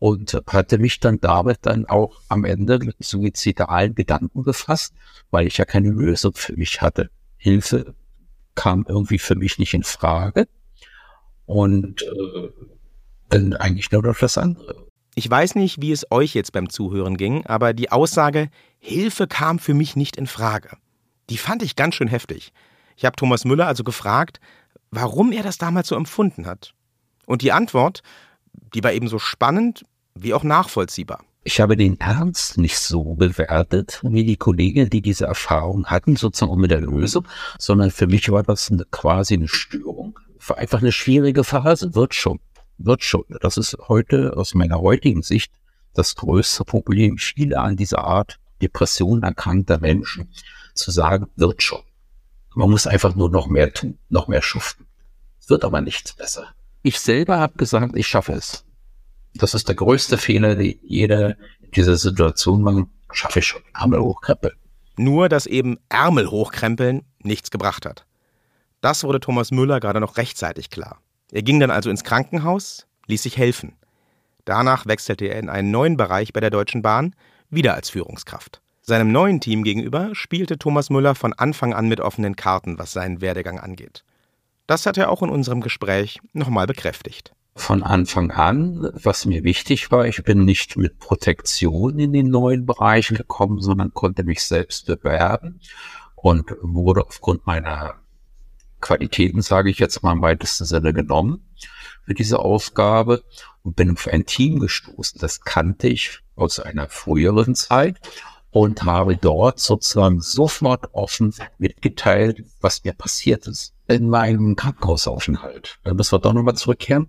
Und 0.00 0.42
hatte 0.48 0.78
mich 0.78 0.98
dann 0.98 1.20
damit 1.20 1.58
dann 1.62 1.86
auch 1.86 2.20
am 2.26 2.44
Ende 2.44 2.80
mit 2.80 2.96
suizidalen 2.98 3.94
Gedanken 3.94 4.42
befasst, 4.42 4.92
weil 5.30 5.46
ich 5.46 5.58
ja 5.58 5.64
keine 5.64 5.90
Lösung 5.90 6.32
für 6.34 6.56
mich 6.56 6.82
hatte. 6.82 7.10
Hilfe 7.36 7.94
kam 8.56 8.84
irgendwie 8.88 9.20
für 9.20 9.36
mich 9.36 9.56
nicht 9.60 9.74
in 9.74 9.84
Frage. 9.84 10.48
Und 11.46 12.02
äh, 12.02 12.48
dann 13.28 13.52
eigentlich 13.52 13.92
nur 13.92 14.02
noch 14.02 14.18
das 14.18 14.36
andere. 14.36 14.88
Ich 15.14 15.30
weiß 15.30 15.54
nicht, 15.54 15.80
wie 15.80 15.92
es 15.92 16.10
euch 16.10 16.34
jetzt 16.34 16.50
beim 16.50 16.70
Zuhören 16.70 17.16
ging, 17.16 17.46
aber 17.46 17.72
die 17.72 17.92
Aussage 17.92 18.50
Hilfe 18.80 19.28
kam 19.28 19.60
für 19.60 19.74
mich 19.74 19.94
nicht 19.94 20.16
in 20.16 20.26
Frage. 20.26 20.76
Die 21.30 21.38
fand 21.38 21.62
ich 21.62 21.76
ganz 21.76 21.94
schön 21.94 22.08
heftig. 22.08 22.52
Ich 22.96 23.04
habe 23.04 23.16
Thomas 23.16 23.44
Müller 23.44 23.68
also 23.68 23.84
gefragt, 23.84 24.40
warum 24.90 25.32
er 25.32 25.44
das 25.44 25.58
damals 25.58 25.88
so 25.88 25.94
empfunden 25.94 26.46
hat. 26.46 26.74
Und 27.24 27.42
die 27.42 27.52
Antwort, 27.52 28.02
die 28.74 28.82
war 28.82 28.92
ebenso 28.92 29.20
spannend 29.20 29.84
wie 30.14 30.34
auch 30.34 30.42
nachvollziehbar. 30.42 31.24
Ich 31.44 31.60
habe 31.60 31.76
den 31.76 31.98
Ernst 32.00 32.58
nicht 32.58 32.78
so 32.78 33.14
bewertet 33.14 34.00
wie 34.02 34.24
die 34.24 34.36
Kollegen, 34.36 34.90
die 34.90 35.00
diese 35.00 35.24
Erfahrung 35.24 35.86
hatten, 35.86 36.16
sozusagen 36.16 36.60
mit 36.60 36.72
der 36.72 36.82
Lösung, 36.82 37.26
sondern 37.58 37.90
für 37.90 38.08
mich 38.08 38.30
war 38.30 38.42
das 38.42 38.70
eine, 38.70 38.84
quasi 38.90 39.34
eine 39.34 39.48
Störung. 39.48 40.18
War 40.46 40.58
einfach 40.58 40.80
eine 40.80 40.92
schwierige 40.92 41.44
Phase, 41.44 41.94
wird 41.94 42.14
schon, 42.14 42.40
wird 42.76 43.04
schon. 43.04 43.24
Das 43.40 43.56
ist 43.56 43.78
heute 43.88 44.36
aus 44.36 44.54
meiner 44.54 44.80
heutigen 44.80 45.22
Sicht 45.22 45.52
das 45.94 46.16
größte 46.16 46.64
Problem. 46.64 47.18
Viele 47.18 47.60
an 47.60 47.76
dieser 47.76 48.04
Art 48.04 48.38
Depression 48.60 49.22
erkrankter 49.22 49.78
Menschen 49.78 50.28
zu 50.80 50.90
sagen, 50.90 51.28
wird 51.36 51.62
schon. 51.62 51.82
Man 52.54 52.70
muss 52.70 52.86
einfach 52.86 53.14
nur 53.14 53.30
noch 53.30 53.46
mehr 53.46 53.72
tun, 53.72 53.98
noch 54.08 54.28
mehr 54.28 54.42
schuften. 54.42 54.86
Es 55.40 55.48
wird 55.48 55.64
aber 55.64 55.80
nichts 55.80 56.12
besser. 56.12 56.48
Ich 56.82 56.98
selber 56.98 57.38
habe 57.38 57.56
gesagt, 57.56 57.96
ich 57.96 58.06
schaffe 58.06 58.32
es. 58.32 58.64
Das 59.34 59.54
ist 59.54 59.68
der 59.68 59.76
größte 59.76 60.18
Fehler, 60.18 60.56
den 60.56 60.78
jeder 60.82 61.36
in 61.60 61.70
dieser 61.74 61.96
Situation 61.96 62.62
macht. 62.62 62.86
Schaffe 63.12 63.40
ich 63.40 63.46
schon. 63.46 63.62
Ärmel 63.74 64.00
hochkrempeln. 64.00 64.54
Nur, 64.96 65.28
dass 65.28 65.46
eben 65.46 65.78
Ärmel 65.88 66.30
hochkrempeln 66.30 67.02
nichts 67.22 67.50
gebracht 67.50 67.86
hat. 67.86 68.06
Das 68.80 69.04
wurde 69.04 69.20
Thomas 69.20 69.50
Müller 69.50 69.78
gerade 69.78 70.00
noch 70.00 70.16
rechtzeitig 70.16 70.70
klar. 70.70 71.00
Er 71.32 71.42
ging 71.42 71.60
dann 71.60 71.70
also 71.70 71.90
ins 71.90 72.04
Krankenhaus, 72.04 72.86
ließ 73.06 73.22
sich 73.22 73.36
helfen. 73.36 73.76
Danach 74.44 74.86
wechselte 74.86 75.26
er 75.26 75.38
in 75.38 75.48
einen 75.48 75.70
neuen 75.70 75.96
Bereich 75.96 76.32
bei 76.32 76.40
der 76.40 76.50
Deutschen 76.50 76.82
Bahn, 76.82 77.14
wieder 77.50 77.74
als 77.74 77.90
Führungskraft. 77.90 78.62
Seinem 78.90 79.12
neuen 79.12 79.40
Team 79.40 79.62
gegenüber 79.62 80.16
spielte 80.16 80.58
Thomas 80.58 80.90
Müller 80.90 81.14
von 81.14 81.32
Anfang 81.32 81.74
an 81.74 81.86
mit 81.86 82.00
offenen 82.00 82.34
Karten, 82.34 82.76
was 82.76 82.90
seinen 82.90 83.20
Werdegang 83.20 83.60
angeht. 83.60 84.02
Das 84.66 84.84
hat 84.84 84.98
er 84.98 85.10
auch 85.10 85.22
in 85.22 85.28
unserem 85.28 85.60
Gespräch 85.60 86.18
nochmal 86.32 86.66
bekräftigt 86.66 87.32
von 87.54 87.84
Anfang 87.84 88.32
an, 88.32 88.90
was 88.94 89.26
mir 89.26 89.44
wichtig 89.44 89.92
war, 89.92 90.06
ich 90.06 90.24
bin 90.24 90.44
nicht 90.44 90.76
mit 90.76 90.98
Protektion 90.98 92.00
in 92.00 92.12
den 92.12 92.30
neuen 92.30 92.66
Bereich 92.66 93.08
gekommen, 93.08 93.60
sondern 93.60 93.94
konnte 93.94 94.24
mich 94.24 94.42
selbst 94.42 94.86
bewerben 94.86 95.60
und 96.16 96.50
wurde 96.60 97.06
aufgrund 97.06 97.46
meiner 97.46 97.94
Qualitäten, 98.80 99.40
sage 99.40 99.70
ich 99.70 99.78
jetzt 99.78 100.02
mal 100.02 100.14
im 100.14 100.22
weitesten 100.22 100.64
Sinne, 100.64 100.92
genommen 100.92 101.44
für 102.06 102.14
diese 102.14 102.40
Aufgabe 102.40 103.22
und 103.62 103.76
bin 103.76 103.92
auf 103.92 104.08
ein 104.08 104.26
Team 104.26 104.58
gestoßen. 104.58 105.20
Das 105.20 105.42
kannte 105.42 105.86
ich 105.86 106.18
aus 106.34 106.58
einer 106.58 106.88
früheren 106.88 107.54
Zeit 107.54 108.00
und 108.50 108.82
habe 108.84 109.16
dort 109.16 109.60
sozusagen 109.60 110.20
sofort 110.20 110.88
offen 110.92 111.32
mitgeteilt, 111.58 112.44
was 112.60 112.84
mir 112.84 112.92
passiert 112.92 113.46
ist 113.46 113.74
in 113.86 114.08
meinem 114.08 114.56
Krankenhausaufenthalt. 114.56 115.78
Da 115.84 115.94
müssen 115.94 116.12
wir 116.12 116.18
doch 116.20 116.32
nochmal 116.32 116.56
zurückkehren. 116.56 117.08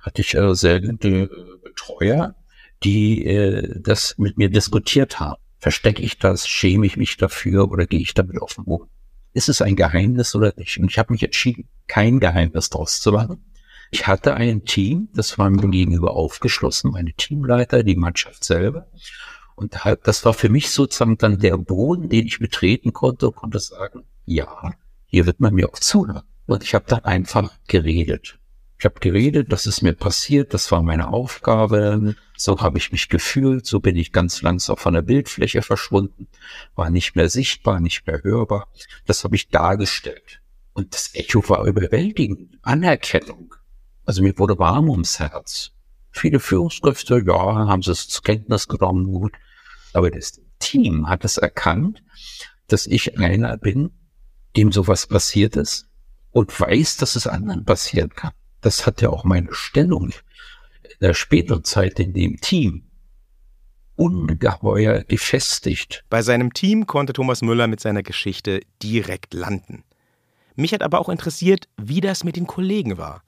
Hatte 0.00 0.22
ich 0.22 0.34
äh, 0.34 0.54
sehr 0.54 0.80
gute 0.80 1.08
äh, 1.08 1.28
Betreuer, 1.62 2.34
die 2.82 3.24
äh, 3.26 3.80
das 3.80 4.16
mit 4.18 4.38
mir 4.38 4.48
diskutiert 4.48 5.20
haben. 5.20 5.40
Verstecke 5.58 6.02
ich 6.02 6.18
das? 6.18 6.48
Schäme 6.48 6.86
ich 6.86 6.96
mich 6.96 7.16
dafür 7.16 7.70
oder 7.70 7.86
gehe 7.86 8.00
ich 8.00 8.14
damit 8.14 8.40
offen 8.40 8.64
um? 8.64 8.88
Ist 9.32 9.48
es 9.48 9.62
ein 9.62 9.76
Geheimnis 9.76 10.34
oder 10.34 10.52
nicht? 10.56 10.78
Und 10.78 10.90
ich 10.90 10.98
habe 10.98 11.12
mich 11.12 11.22
entschieden, 11.22 11.68
kein 11.86 12.18
Geheimnis 12.18 12.70
draus 12.70 13.00
zu 13.00 13.12
machen. 13.12 13.44
Ich 13.92 14.06
hatte 14.06 14.34
ein 14.34 14.64
Team, 14.64 15.08
das 15.14 15.36
war 15.36 15.50
mir 15.50 15.68
gegenüber 15.68 16.12
aufgeschlossen, 16.12 16.92
meine 16.92 17.12
Teamleiter, 17.12 17.82
die 17.82 17.96
Mannschaft 17.96 18.44
selber. 18.44 18.86
Und 19.60 19.76
das 20.04 20.24
war 20.24 20.32
für 20.32 20.48
mich 20.48 20.70
sozusagen 20.70 21.18
dann 21.18 21.38
der 21.38 21.58
Boden, 21.58 22.08
den 22.08 22.26
ich 22.26 22.38
betreten 22.38 22.94
konnte 22.94 23.28
und 23.28 23.36
konnte 23.36 23.60
sagen, 23.60 24.04
ja, 24.24 24.72
hier 25.04 25.26
wird 25.26 25.40
man 25.40 25.52
mir 25.52 25.68
auch 25.68 25.78
zuhören. 25.78 26.22
Und 26.46 26.62
ich 26.62 26.74
habe 26.74 26.86
dann 26.88 27.04
einfach 27.04 27.52
geredet. 27.68 28.38
Ich 28.78 28.86
habe 28.86 29.00
geredet, 29.00 29.52
das 29.52 29.66
ist 29.66 29.82
mir 29.82 29.92
passiert, 29.92 30.54
das 30.54 30.72
war 30.72 30.82
meine 30.82 31.08
Aufgabe, 31.12 32.16
so 32.38 32.58
habe 32.62 32.78
ich 32.78 32.90
mich 32.90 33.10
gefühlt, 33.10 33.66
so 33.66 33.80
bin 33.80 33.96
ich 33.96 34.12
ganz 34.12 34.40
langsam 34.40 34.78
von 34.78 34.94
der 34.94 35.02
Bildfläche 35.02 35.60
verschwunden, 35.60 36.26
war 36.74 36.88
nicht 36.88 37.14
mehr 37.14 37.28
sichtbar, 37.28 37.80
nicht 37.80 38.06
mehr 38.06 38.22
hörbar. 38.22 38.66
Das 39.04 39.24
habe 39.24 39.36
ich 39.36 39.50
dargestellt. 39.50 40.40
Und 40.72 40.94
das 40.94 41.14
Echo 41.14 41.46
war 41.50 41.66
überwältigend. 41.66 42.56
Anerkennung. 42.62 43.54
Also 44.06 44.22
mir 44.22 44.38
wurde 44.38 44.58
warm 44.58 44.88
ums 44.88 45.18
Herz. 45.18 45.72
Viele 46.12 46.40
Führungskräfte, 46.40 47.22
ja, 47.26 47.68
haben 47.68 47.82
sie 47.82 47.92
es 47.92 48.08
zur 48.08 48.22
Kenntnis 48.22 48.66
genommen, 48.66 49.04
gut. 49.04 49.32
Aber 49.92 50.10
das 50.10 50.40
Team 50.58 51.08
hat 51.08 51.24
es 51.24 51.36
erkannt, 51.38 52.02
dass 52.68 52.86
ich 52.86 53.18
einer 53.18 53.56
bin, 53.56 53.90
dem 54.56 54.72
sowas 54.72 55.06
passiert 55.06 55.56
ist 55.56 55.88
und 56.30 56.58
weiß, 56.58 56.96
dass 56.98 57.16
es 57.16 57.26
anderen 57.26 57.64
passieren 57.64 58.10
kann. 58.10 58.32
Das 58.60 58.86
hat 58.86 59.00
ja 59.00 59.10
auch 59.10 59.24
meine 59.24 59.52
Stellung 59.52 60.10
in 60.82 60.96
der 61.00 61.14
späteren 61.14 61.64
Zeit 61.64 61.98
in 61.98 62.12
dem 62.12 62.40
Team 62.40 62.84
ungeheuer 63.96 65.04
gefestigt. 65.04 66.04
Bei 66.08 66.22
seinem 66.22 66.54
Team 66.54 66.86
konnte 66.86 67.12
Thomas 67.12 67.42
Müller 67.42 67.66
mit 67.66 67.80
seiner 67.80 68.02
Geschichte 68.02 68.60
direkt 68.82 69.34
landen. 69.34 69.84
Mich 70.56 70.72
hat 70.72 70.82
aber 70.82 71.00
auch 71.00 71.08
interessiert, 71.08 71.68
wie 71.76 72.00
das 72.00 72.24
mit 72.24 72.36
den 72.36 72.46
Kollegen 72.46 72.98
war. 72.98 73.22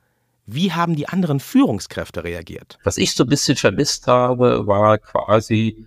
Wie 0.47 0.73
haben 0.73 0.97
die 0.97 1.09
anderen 1.09 1.41
Führungskräfte 1.41 2.25
reagiert? 2.25 2.79
Was 2.85 2.97
ich 2.97 3.15
so 3.15 3.25
ein 3.25 3.29
bisschen 3.29 3.57
vermisst 3.57 4.07
habe, 4.07 4.67
war 4.67 4.99
quasi 4.99 5.87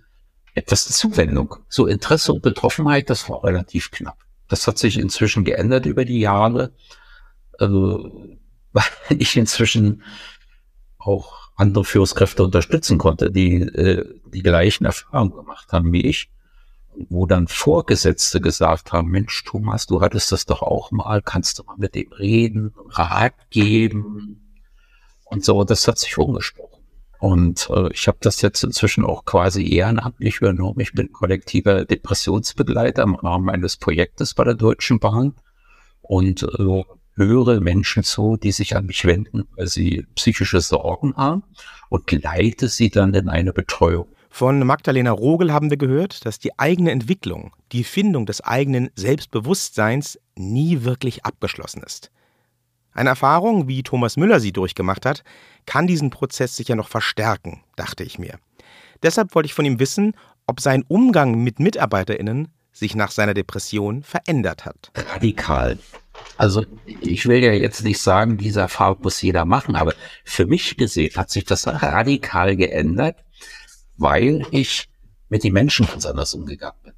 etwas 0.56 0.88
Zuwendung. 0.88 1.56
So 1.68 1.86
Interesse 1.86 2.32
und 2.32 2.42
Betroffenheit, 2.42 3.10
das 3.10 3.28
war 3.28 3.44
relativ 3.44 3.90
knapp. 3.90 4.18
Das 4.48 4.66
hat 4.66 4.78
sich 4.78 4.98
inzwischen 4.98 5.44
geändert 5.44 5.86
über 5.86 6.04
die 6.04 6.20
Jahre, 6.20 6.72
also, 7.58 8.10
weil 8.72 8.84
ich 9.10 9.36
inzwischen 9.36 10.02
auch 10.98 11.50
andere 11.56 11.84
Führungskräfte 11.84 12.42
unterstützen 12.42 12.98
konnte, 12.98 13.30
die 13.30 13.60
äh, 13.60 14.20
die 14.26 14.42
gleichen 14.42 14.84
Erfahrungen 14.84 15.32
gemacht 15.32 15.72
haben 15.72 15.92
wie 15.92 16.02
ich, 16.02 16.30
wo 17.08 17.26
dann 17.26 17.48
Vorgesetzte 17.48 18.40
gesagt 18.40 18.92
haben, 18.92 19.10
Mensch, 19.10 19.44
Thomas, 19.44 19.86
du 19.86 20.00
hattest 20.00 20.32
das 20.32 20.46
doch 20.46 20.62
auch 20.62 20.90
mal, 20.90 21.22
kannst 21.22 21.58
du 21.58 21.64
mal 21.64 21.76
mit 21.78 21.94
dem 21.94 22.12
reden, 22.12 22.74
Rat 22.88 23.34
geben 23.50 24.58
und 25.24 25.44
so. 25.44 25.64
Das 25.64 25.86
hat 25.88 25.98
sich 25.98 26.16
umgesprochen. 26.16 26.75
Und 27.18 27.68
äh, 27.70 27.92
ich 27.92 28.08
habe 28.08 28.18
das 28.20 28.42
jetzt 28.42 28.62
inzwischen 28.62 29.04
auch 29.04 29.24
quasi 29.24 29.66
ehrenamtlich 29.74 30.38
übernommen. 30.38 30.80
Ich 30.80 30.92
bin 30.92 31.12
kollektiver 31.12 31.84
Depressionsbegleiter 31.84 33.02
im 33.02 33.14
Rahmen 33.14 33.48
eines 33.48 33.76
Projektes 33.76 34.34
bei 34.34 34.44
der 34.44 34.54
Deutschen 34.54 34.98
Bahn 34.98 35.34
und 36.02 36.42
äh, 36.42 36.82
höre 37.14 37.60
Menschen 37.60 38.02
zu, 38.02 38.36
die 38.36 38.52
sich 38.52 38.76
an 38.76 38.86
mich 38.86 39.04
wenden, 39.04 39.44
weil 39.56 39.66
sie 39.66 40.06
psychische 40.14 40.60
Sorgen 40.60 41.16
haben 41.16 41.42
und 41.88 42.10
leite 42.12 42.68
sie 42.68 42.90
dann 42.90 43.14
in 43.14 43.28
eine 43.28 43.52
Betreuung. 43.52 44.06
Von 44.28 44.66
Magdalena 44.66 45.12
Rogel 45.12 45.50
haben 45.50 45.70
wir 45.70 45.78
gehört, 45.78 46.26
dass 46.26 46.38
die 46.38 46.58
eigene 46.58 46.90
Entwicklung, 46.90 47.54
die 47.72 47.84
Findung 47.84 48.26
des 48.26 48.42
eigenen 48.42 48.90
Selbstbewusstseins 48.94 50.18
nie 50.36 50.84
wirklich 50.84 51.24
abgeschlossen 51.24 51.82
ist. 51.82 52.10
Eine 52.92 53.10
Erfahrung, 53.10 53.66
wie 53.66 53.82
Thomas 53.82 54.16
Müller 54.16 54.40
sie 54.40 54.52
durchgemacht 54.52 55.06
hat, 55.06 55.22
kann 55.66 55.86
diesen 55.86 56.10
Prozess 56.10 56.56
sicher 56.56 56.76
noch 56.76 56.88
verstärken, 56.88 57.62
dachte 57.76 58.04
ich 58.04 58.18
mir. 58.18 58.38
Deshalb 59.02 59.34
wollte 59.34 59.46
ich 59.46 59.54
von 59.54 59.64
ihm 59.64 59.78
wissen, 59.78 60.14
ob 60.46 60.60
sein 60.60 60.84
Umgang 60.88 61.42
mit 61.42 61.58
MitarbeiterInnen 61.60 62.48
sich 62.72 62.94
nach 62.94 63.10
seiner 63.10 63.34
Depression 63.34 64.02
verändert 64.02 64.64
hat. 64.64 64.92
Radikal. 64.94 65.78
Also 66.36 66.64
ich 67.00 67.26
will 67.26 67.42
ja 67.42 67.52
jetzt 67.52 67.82
nicht 67.84 68.00
sagen, 68.00 68.36
diese 68.36 68.60
Erfahrung 68.60 68.98
muss 69.02 69.20
jeder 69.22 69.44
machen, 69.44 69.76
aber 69.76 69.94
für 70.24 70.46
mich 70.46 70.76
gesehen 70.76 71.14
hat 71.16 71.30
sich 71.30 71.44
das 71.44 71.66
radikal 71.66 72.56
geändert, 72.56 73.16
weil 73.96 74.46
ich 74.50 74.88
mit 75.28 75.44
den 75.44 75.52
Menschen 75.52 75.86
ganz 75.86 76.06
anders 76.06 76.34
umgegangen 76.34 76.80
bin. 76.82 76.92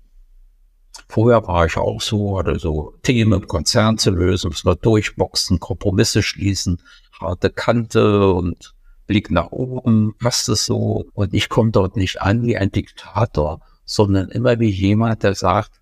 Vorher 1.08 1.46
war 1.46 1.64
ich 1.64 1.76
auch 1.76 2.02
so, 2.02 2.38
hatte 2.38 2.58
so 2.58 2.94
Themen 3.02 3.32
im 3.40 3.48
Konzern 3.48 3.96
zu 3.96 4.10
lösen, 4.10 4.50
muss 4.50 4.64
man 4.64 4.76
durchboxen, 4.80 5.58
Kompromisse 5.58 6.22
schließen, 6.22 6.82
harte 7.20 7.50
Kante 7.50 8.32
und 8.32 8.74
Blick 9.06 9.30
nach 9.30 9.50
oben, 9.50 10.14
passt 10.18 10.48
es 10.48 10.66
so. 10.66 11.06
Und 11.14 11.34
ich 11.34 11.48
komme 11.48 11.70
dort 11.70 11.96
nicht 11.96 12.20
an 12.20 12.42
wie 12.42 12.56
ein 12.56 12.70
Diktator, 12.70 13.60
sondern 13.84 14.28
immer 14.28 14.60
wie 14.60 14.70
jemand, 14.70 15.22
der 15.22 15.34
sagt, 15.34 15.80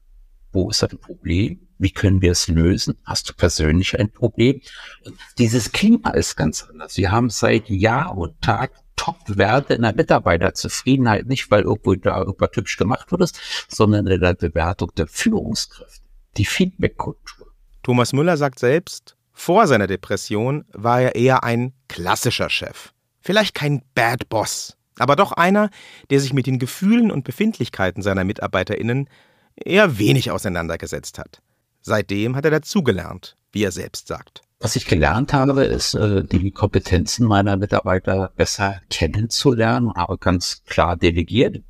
wo 0.52 0.70
ist 0.70 0.82
ein 0.84 0.98
Problem? 0.98 1.60
Wie 1.78 1.90
können 1.90 2.22
wir 2.22 2.32
es 2.32 2.48
lösen? 2.48 2.96
Hast 3.04 3.28
du 3.28 3.34
persönlich 3.34 3.98
ein 3.98 4.10
Problem? 4.10 4.62
Und 5.04 5.16
dieses 5.38 5.72
Klima 5.72 6.10
ist 6.10 6.36
ganz 6.36 6.62
anders. 6.62 6.96
Wir 6.96 7.10
haben 7.10 7.28
seit 7.28 7.68
Jahr 7.68 8.16
und 8.16 8.40
Tag 8.40 8.70
Top-Werte 8.96 9.74
in 9.74 9.82
der 9.82 9.94
Mitarbeiterzufriedenheit, 9.94 11.26
nicht 11.26 11.50
weil 11.50 11.62
irgendwo 11.62 11.94
da 11.94 12.18
irgendwas 12.20 12.50
typisch 12.52 12.78
gemacht 12.78 13.12
wurde, 13.12 13.28
sondern 13.68 14.06
in 14.06 14.20
der 14.20 14.34
Bewertung 14.34 14.90
der 14.96 15.06
Führungskräfte, 15.06 16.00
die 16.38 16.46
Feedback-Kultur. 16.46 17.48
Thomas 17.82 18.12
Müller 18.14 18.36
sagt 18.38 18.58
selbst, 18.58 19.15
vor 19.38 19.66
seiner 19.66 19.86
Depression 19.86 20.64
war 20.72 21.02
er 21.02 21.14
eher 21.14 21.44
ein 21.44 21.74
klassischer 21.88 22.48
Chef. 22.48 22.94
Vielleicht 23.20 23.54
kein 23.54 23.82
Bad 23.94 24.30
Boss, 24.30 24.78
aber 24.98 25.14
doch 25.14 25.30
einer, 25.30 25.68
der 26.08 26.20
sich 26.20 26.32
mit 26.32 26.46
den 26.46 26.58
Gefühlen 26.58 27.10
und 27.10 27.24
Befindlichkeiten 27.24 28.02
seiner 28.02 28.24
MitarbeiterInnen 28.24 29.10
eher 29.54 29.98
wenig 29.98 30.30
auseinandergesetzt 30.30 31.18
hat. 31.18 31.42
Seitdem 31.82 32.34
hat 32.34 32.46
er 32.46 32.50
dazugelernt, 32.50 33.36
wie 33.52 33.62
er 33.62 33.72
selbst 33.72 34.08
sagt. 34.08 34.40
Was 34.58 34.74
ich 34.74 34.86
gelernt 34.86 35.34
habe, 35.34 35.64
ist, 35.64 35.92
äh, 35.92 36.24
die 36.24 36.50
Kompetenzen 36.50 37.26
meiner 37.26 37.58
Mitarbeiter 37.58 38.32
besser 38.36 38.80
kennenzulernen, 38.88 39.90
aber 39.94 40.16
ganz 40.16 40.64
klar 40.64 40.96
delegiert. 40.96 41.62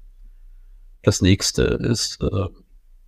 Das 1.02 1.20
nächste 1.20 1.62
ist, 1.62 2.22
äh, 2.22 2.46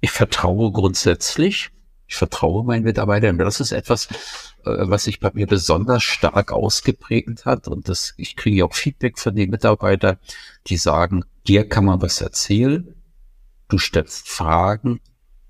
ich 0.01 0.11
vertraue 0.11 0.73
grundsätzlich. 0.73 1.71
Ich 2.09 2.16
vertraue 2.16 2.64
meinen 2.64 2.85
Mitarbeitern. 2.85 3.37
Das 3.37 3.61
ist 3.61 3.71
etwas, 3.71 4.07
äh, 4.64 4.88
was 4.88 5.05
sich 5.05 5.21
bei 5.21 5.31
mir 5.35 5.47
besonders 5.47 6.03
stark 6.03 6.53
ausgeprägt 6.53 7.44
hat. 7.44 7.68
Und 7.68 7.88
das, 7.88 8.14
ich 8.16 8.35
kriege 8.35 8.64
auch 8.64 8.75
Feedback 8.75 9.18
von 9.18 9.37
den 9.37 9.51
Mitarbeitern, 9.51 10.16
die 10.66 10.79
sagen, 10.79 11.25
dir 11.47 11.68
kann 11.68 11.85
man 11.85 12.01
was 12.01 12.23
erzählen. 12.23 12.94
Du 13.68 13.77
stellst 13.77 14.27
Fragen 14.27 15.01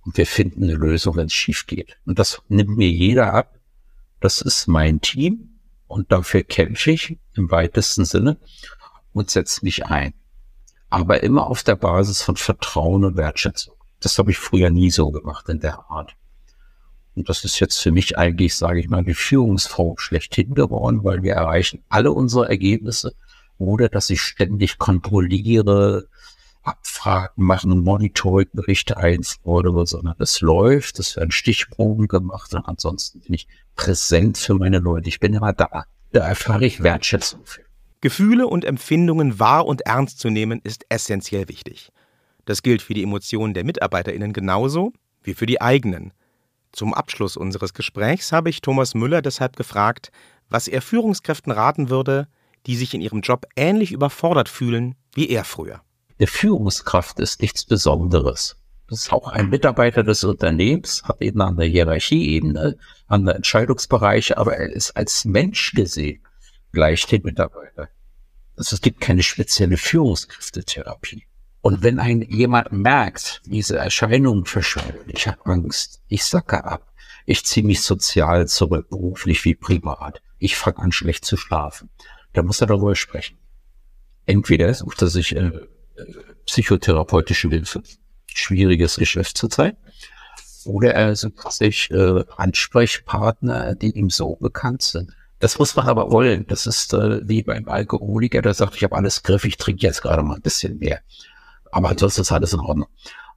und 0.05 0.17
wir 0.17 0.27
finden 0.27 0.65
eine 0.65 0.75
Lösung, 0.75 1.15
wenn 1.17 1.27
es 1.27 1.33
schief 1.33 1.67
geht. 1.67 1.97
Und 2.05 2.19
das 2.19 2.43
nimmt 2.49 2.77
mir 2.77 2.91
jeder 2.91 3.33
ab. 3.33 3.55
Das 4.19 4.41
ist 4.41 4.67
mein 4.67 5.01
Team 5.01 5.61
und 5.87 6.11
dafür 6.11 6.43
kämpfe 6.43 6.91
ich 6.91 7.19
im 7.35 7.53
weitesten 7.53 8.05
Sinne 8.05 8.37
und 9.13 9.31
setze 9.31 9.65
mich 9.65 9.87
ein. 9.87 10.13
Aber 10.91 11.23
immer 11.23 11.47
auf 11.47 11.63
der 11.63 11.77
Basis 11.77 12.23
von 12.23 12.35
Vertrauen 12.35 13.05
und 13.05 13.17
Wertschätzung. 13.17 13.75
Das 14.01 14.19
habe 14.19 14.33
ich 14.33 14.39
früher 14.39 14.71
nie 14.71 14.91
so 14.91 15.13
gemacht 15.13 15.49
in 15.49 15.61
der 15.61 15.89
Art. 15.89 16.17
Und 17.19 17.29
das 17.29 17.45
ist 17.45 17.59
jetzt 17.59 17.81
für 17.81 17.91
mich 17.91 18.17
eigentlich, 18.17 18.55
sage 18.55 18.79
ich 18.79 18.89
mal, 18.89 19.03
die 19.03 19.13
Führungsform 19.13 19.99
schlechthin 19.99 20.55
geworden, 20.55 21.03
weil 21.03 21.25
wir 21.25 21.35
erreichen 21.35 21.83
alle 21.89 22.13
unsere 22.13 22.49
Ergebnisse, 22.49 23.13
ohne 23.59 23.89
dass 23.89 24.09
ich 24.09 24.23
ständig 24.23 24.79
kontrolliere, 24.79 26.07
Abfragen 26.63 27.45
machen, 27.45 27.83
Monitoring-Berichte 27.83 28.99
einfordere, 28.99 29.85
sondern 29.85 30.15
es 30.21 30.41
läuft, 30.41 31.01
es 31.01 31.17
werden 31.17 31.33
Stichproben 31.33 32.07
gemacht 32.07 32.55
und 32.55 32.65
ansonsten 32.67 33.19
bin 33.19 33.35
ich 33.35 33.49
präsent 33.75 34.39
für 34.39 34.55
meine 34.55 34.79
Leute. 34.79 35.09
Ich 35.09 35.19
bin 35.19 35.35
immer 35.35 35.53
da. 35.53 35.87
Da 36.13 36.21
erfahre 36.21 36.67
ich 36.67 36.85
Wertschätzung 36.85 37.41
für. 37.45 37.63
Gefühle 38.01 38.47
und 38.47 38.65
Empfindungen 38.65 39.41
wahr 39.41 39.67
und 39.67 39.81
ernst 39.81 40.21
zu 40.21 40.31
nehmen, 40.31 40.61
ist 40.63 40.87
essentiell 40.89 41.49
wichtig. 41.49 41.91
Das 42.45 42.63
gilt 42.63 42.81
für 42.81 42.95
die 42.95 43.03
Emotionen 43.03 43.55
der 43.55 43.65
MitarbeiterInnen 43.65 44.33
genauso 44.33 44.93
wie 45.25 45.35
für 45.35 45.47
die 45.47 45.61
eigenen. 45.61 46.13
Zum 46.79 46.95
Abschluss 46.95 47.37
unseres 47.37 47.75
Gesprächs 47.75 48.31
habe 48.31 48.51
ich 48.51 48.61
Thomas 48.61 48.95
Müller 48.95 49.21
deshalb 49.21 49.57
gefragt, 49.57 50.13
was 50.49 50.69
er 50.69 50.81
Führungskräften 50.81 51.51
raten 51.51 51.91
würde, 51.91 52.29
die 52.67 52.77
sich 52.77 52.95
in 52.95 53.01
ihrem 53.01 53.21
Job 53.21 53.47
ähnlich 53.57 53.91
überfordert 53.91 54.49
fühlen 54.49 54.95
wie 55.13 55.29
er 55.29 55.43
früher. 55.43 55.81
Der 56.21 56.29
Führungskraft 56.29 57.19
ist 57.19 57.43
nichts 57.43 57.65
Besonderes. 57.65 58.55
Das 58.89 59.01
ist 59.01 59.13
auch 59.13 59.27
ein 59.27 59.51
Mitarbeiter 59.51 60.05
des 60.05 60.23
Unternehmens, 60.23 61.03
hat 61.03 61.21
eben 61.21 61.41
an 61.41 61.57
der 61.57 61.67
Hierarchieebene, 61.67 62.79
an 63.09 63.25
der 63.25 63.35
Entscheidungsbereiche, 63.35 64.39
aber 64.39 64.57
er 64.57 64.71
ist 64.71 64.97
als 64.97 65.25
Mensch 65.25 65.73
gesehen 65.73 66.23
gleich 66.71 67.05
den 67.07 67.23
Mitarbeiter. 67.25 67.89
Also 68.57 68.77
es 68.77 68.81
gibt 68.81 69.01
keine 69.01 69.25
spezielle 69.25 69.79
Führungskräftetherapie. 69.79 71.27
Und 71.61 71.83
wenn 71.83 71.99
ein 71.99 72.23
jemand 72.23 72.73
merkt, 72.73 73.43
diese 73.45 73.79
Erscheinungen 73.79 74.45
verschwinden, 74.45 75.09
ich 75.09 75.27
habe 75.27 75.45
Angst, 75.47 76.01
ich 76.09 76.25
sacke 76.25 76.65
ab, 76.65 76.93
ich 77.27 77.45
ziehe 77.45 77.67
mich 77.67 77.83
sozial 77.83 78.47
zurück, 78.49 78.89
beruflich 78.89 79.45
wie 79.45 79.55
privat, 79.55 80.23
ich 80.39 80.57
fange 80.57 80.79
an 80.79 80.93
schlecht 80.93 81.25
zu 81.25 81.37
schlafen, 81.37 81.91
dann 82.33 82.47
muss 82.47 82.61
er 82.61 82.69
darüber 82.69 82.95
sprechen. 82.95 83.39
Entweder 84.27 84.73
sucht 84.73 85.03
er 85.03 85.09
sich 85.09 85.35
äh, 85.35 85.51
psychotherapeutische 86.47 87.49
Hilfe. 87.49 87.83
Schwieriges 88.27 88.97
Geschäft 88.97 89.37
zurzeit. 89.37 89.77
Oder 90.65 90.95
er 90.95 91.17
sucht 91.17 91.53
sich 91.53 91.91
äh, 91.91 92.25
Ansprechpartner, 92.37 93.75
die 93.75 93.91
ihm 93.91 94.11
so 94.11 94.37
bekannt 94.37 94.83
sind. 94.83 95.13
Das 95.39 95.59
muss 95.59 95.77
man 95.77 95.87
aber 95.87 96.11
wollen. 96.11 96.47
Das 96.47 96.67
ist 96.67 96.93
äh, 96.95 97.27
wie 97.27 97.43
beim 97.43 97.69
Alkoholiker, 97.69 98.43
der 98.43 98.55
sagt, 98.55 98.77
ich 98.77 98.85
habe 98.85 98.97
alles 98.97 99.23
griff, 99.23 99.45
ich 99.45 99.57
trinke 99.57 99.87
jetzt 99.87 100.03
gerade 100.03 100.23
mal 100.23 100.37
ein 100.37 100.43
bisschen 100.43 100.79
mehr. 100.79 101.01
Aber 101.73 101.91
ansonsten 101.91 102.23
ist 102.23 102.33
alles 102.33 102.53
in 102.53 102.61
Ordnung. 102.61 102.89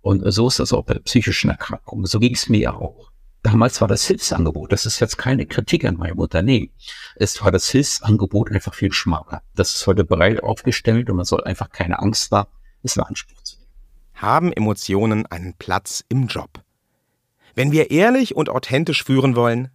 Und 0.02 0.24
so 0.32 0.48
ist 0.48 0.60
das 0.60 0.74
auch 0.74 0.84
bei 0.84 0.96
psychischen 0.96 1.50
Erkrankungen. 1.50 2.06
So 2.06 2.20
ging 2.20 2.34
es 2.34 2.50
mir 2.50 2.76
auch. 2.76 3.12
Damals 3.44 3.82
war 3.82 3.88
das 3.88 4.06
Hilfsangebot, 4.06 4.72
das 4.72 4.86
ist 4.86 5.00
jetzt 5.00 5.18
keine 5.18 5.48
Kritik 5.48 5.84
an 5.86 5.98
meinem 5.98 6.20
Unternehmen. 6.20 6.70
Es 7.16 7.42
war 7.44 7.52
das 7.52 7.70
Hilfsangebot 7.70 8.52
einfach 8.52 8.76
viel 8.76 8.94
schmaler. 8.94 9.42
Das 9.56 9.74
ist 9.74 9.88
heute 9.88 10.04
breit 10.04 10.44
aufgestellt 10.44 11.10
und 11.10 11.16
man 11.16 11.26
soll 11.26 11.44
einfach 11.44 11.72
keine 11.72 12.00
Angst 12.00 12.32
haben, 12.32 12.50
es 12.84 12.98
in 12.98 13.04
Anspruch. 13.04 13.42
Haben 14.14 14.54
Emotionen 14.54 15.26
einen 15.26 15.56
Platz 15.56 16.04
im 16.08 16.28
Job? 16.28 16.64
Wenn 17.56 17.72
wir 17.72 17.90
ehrlich 17.90 18.36
und 18.36 18.50
authentisch 18.50 19.04
führen 19.04 19.36
wollen, 19.36 19.70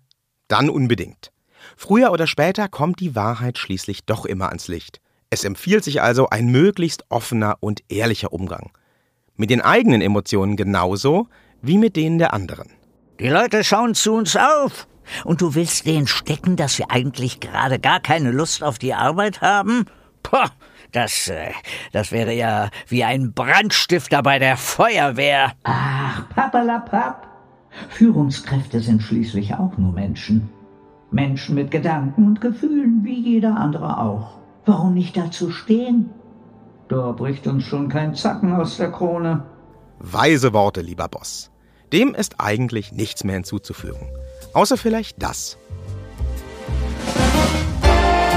dann 0.47 0.71
unbedingt. 0.71 1.33
Früher 1.77 2.13
oder 2.13 2.29
später 2.29 2.69
kommt 2.69 3.01
die 3.01 3.17
Wahrheit 3.17 3.59
schließlich 3.59 4.05
doch 4.05 4.25
immer 4.25 4.49
ans 4.49 4.69
Licht. 4.69 5.01
Es 5.31 5.45
empfiehlt 5.45 5.83
sich 5.83 6.03
also 6.03 6.29
ein 6.29 6.47
möglichst 6.47 7.05
offener 7.09 7.57
und 7.61 7.83
ehrlicher 7.89 8.33
Umgang. 8.33 8.71
Mit 9.37 9.51
den 9.51 9.61
eigenen 9.61 10.01
Emotionen 10.01 10.57
genauso 10.57 11.29
wie 11.63 11.79
mit 11.79 11.97
denen 11.97 12.19
der 12.19 12.33
anderen. 12.33 12.71
Die 13.19 13.29
Leute 13.29 13.65
schauen 13.65 13.95
zu 13.95 14.15
uns 14.15 14.37
auf. 14.37 14.87
Und 15.25 15.41
du 15.41 15.55
willst 15.55 15.87
denen 15.87 16.07
stecken, 16.07 16.57
dass 16.57 16.79
wir 16.79 16.91
eigentlich 16.91 17.41
gerade 17.41 17.79
gar 17.79 18.01
keine 18.01 18.31
Lust 18.31 18.63
auf 18.63 18.79
die 18.79 18.95
Arbeit 18.95 19.41
haben? 19.41 19.87
Poh, 20.23 20.47
das, 20.93 21.29
äh, 21.29 21.53
das 21.93 22.13
wäre 22.13 22.33
ja 22.33 22.71
wie 22.89 23.05
ein 23.05 23.33
Brandstifter 23.33 24.23
bei 24.23 24.39
der 24.39 24.57
Feuerwehr. 24.57 25.53
Ach, 25.63 26.29
pappalapapp. 26.31 27.29
Führungskräfte 27.91 28.81
sind 28.81 29.03
schließlich 29.03 29.55
auch 29.55 29.77
nur 29.77 29.93
Menschen. 29.93 30.49
Menschen 31.11 31.55
mit 31.55 31.71
Gedanken 31.71 32.27
und 32.27 32.41
Gefühlen, 32.41 33.05
wie 33.05 33.21
jeder 33.21 33.57
andere 33.57 33.99
auch. 33.99 34.39
Warum 34.67 34.95
nicht 34.95 35.17
dazu 35.17 35.53
stehen? 35.53 36.11
Da 36.89 37.13
bricht 37.13 37.47
uns 37.47 37.65
schon 37.65 37.89
kein 37.89 38.17
Zacken 38.17 38.53
aus 38.53 38.77
der 38.77 38.91
Krone. 38.91 39.45
Weise 40.01 40.53
Worte, 40.53 40.81
lieber 40.81 41.09
Boss. 41.09 41.53
Dem 41.93 42.15
ist 42.15 42.41
eigentlich 42.41 42.91
nichts 42.91 43.23
mehr 43.23 43.37
hinzuzufügen. 43.37 44.09
Außer 44.55 44.77
vielleicht 44.77 45.23
das. 45.23 45.57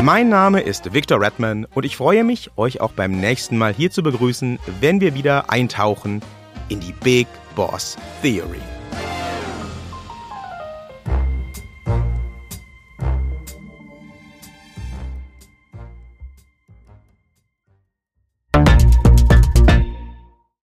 Mein 0.04 0.30
Name 0.30 0.62
ist 0.62 0.94
Victor 0.94 1.20
Redman 1.20 1.66
und 1.66 1.84
ich 1.84 1.98
freue 1.98 2.24
mich, 2.24 2.52
euch 2.58 2.80
auch 2.80 2.92
beim 2.92 3.20
nächsten 3.20 3.58
Mal 3.58 3.74
hier 3.74 3.90
zu 3.90 4.04
begrüßen, 4.04 4.60
wenn 4.80 5.02
wir 5.02 5.16
wieder 5.16 5.50
eintauchen 5.50 6.22
in 6.70 6.80
die 6.80 6.94
Big 6.94 7.28
Boss 7.56 7.98
Theory. 8.22 8.62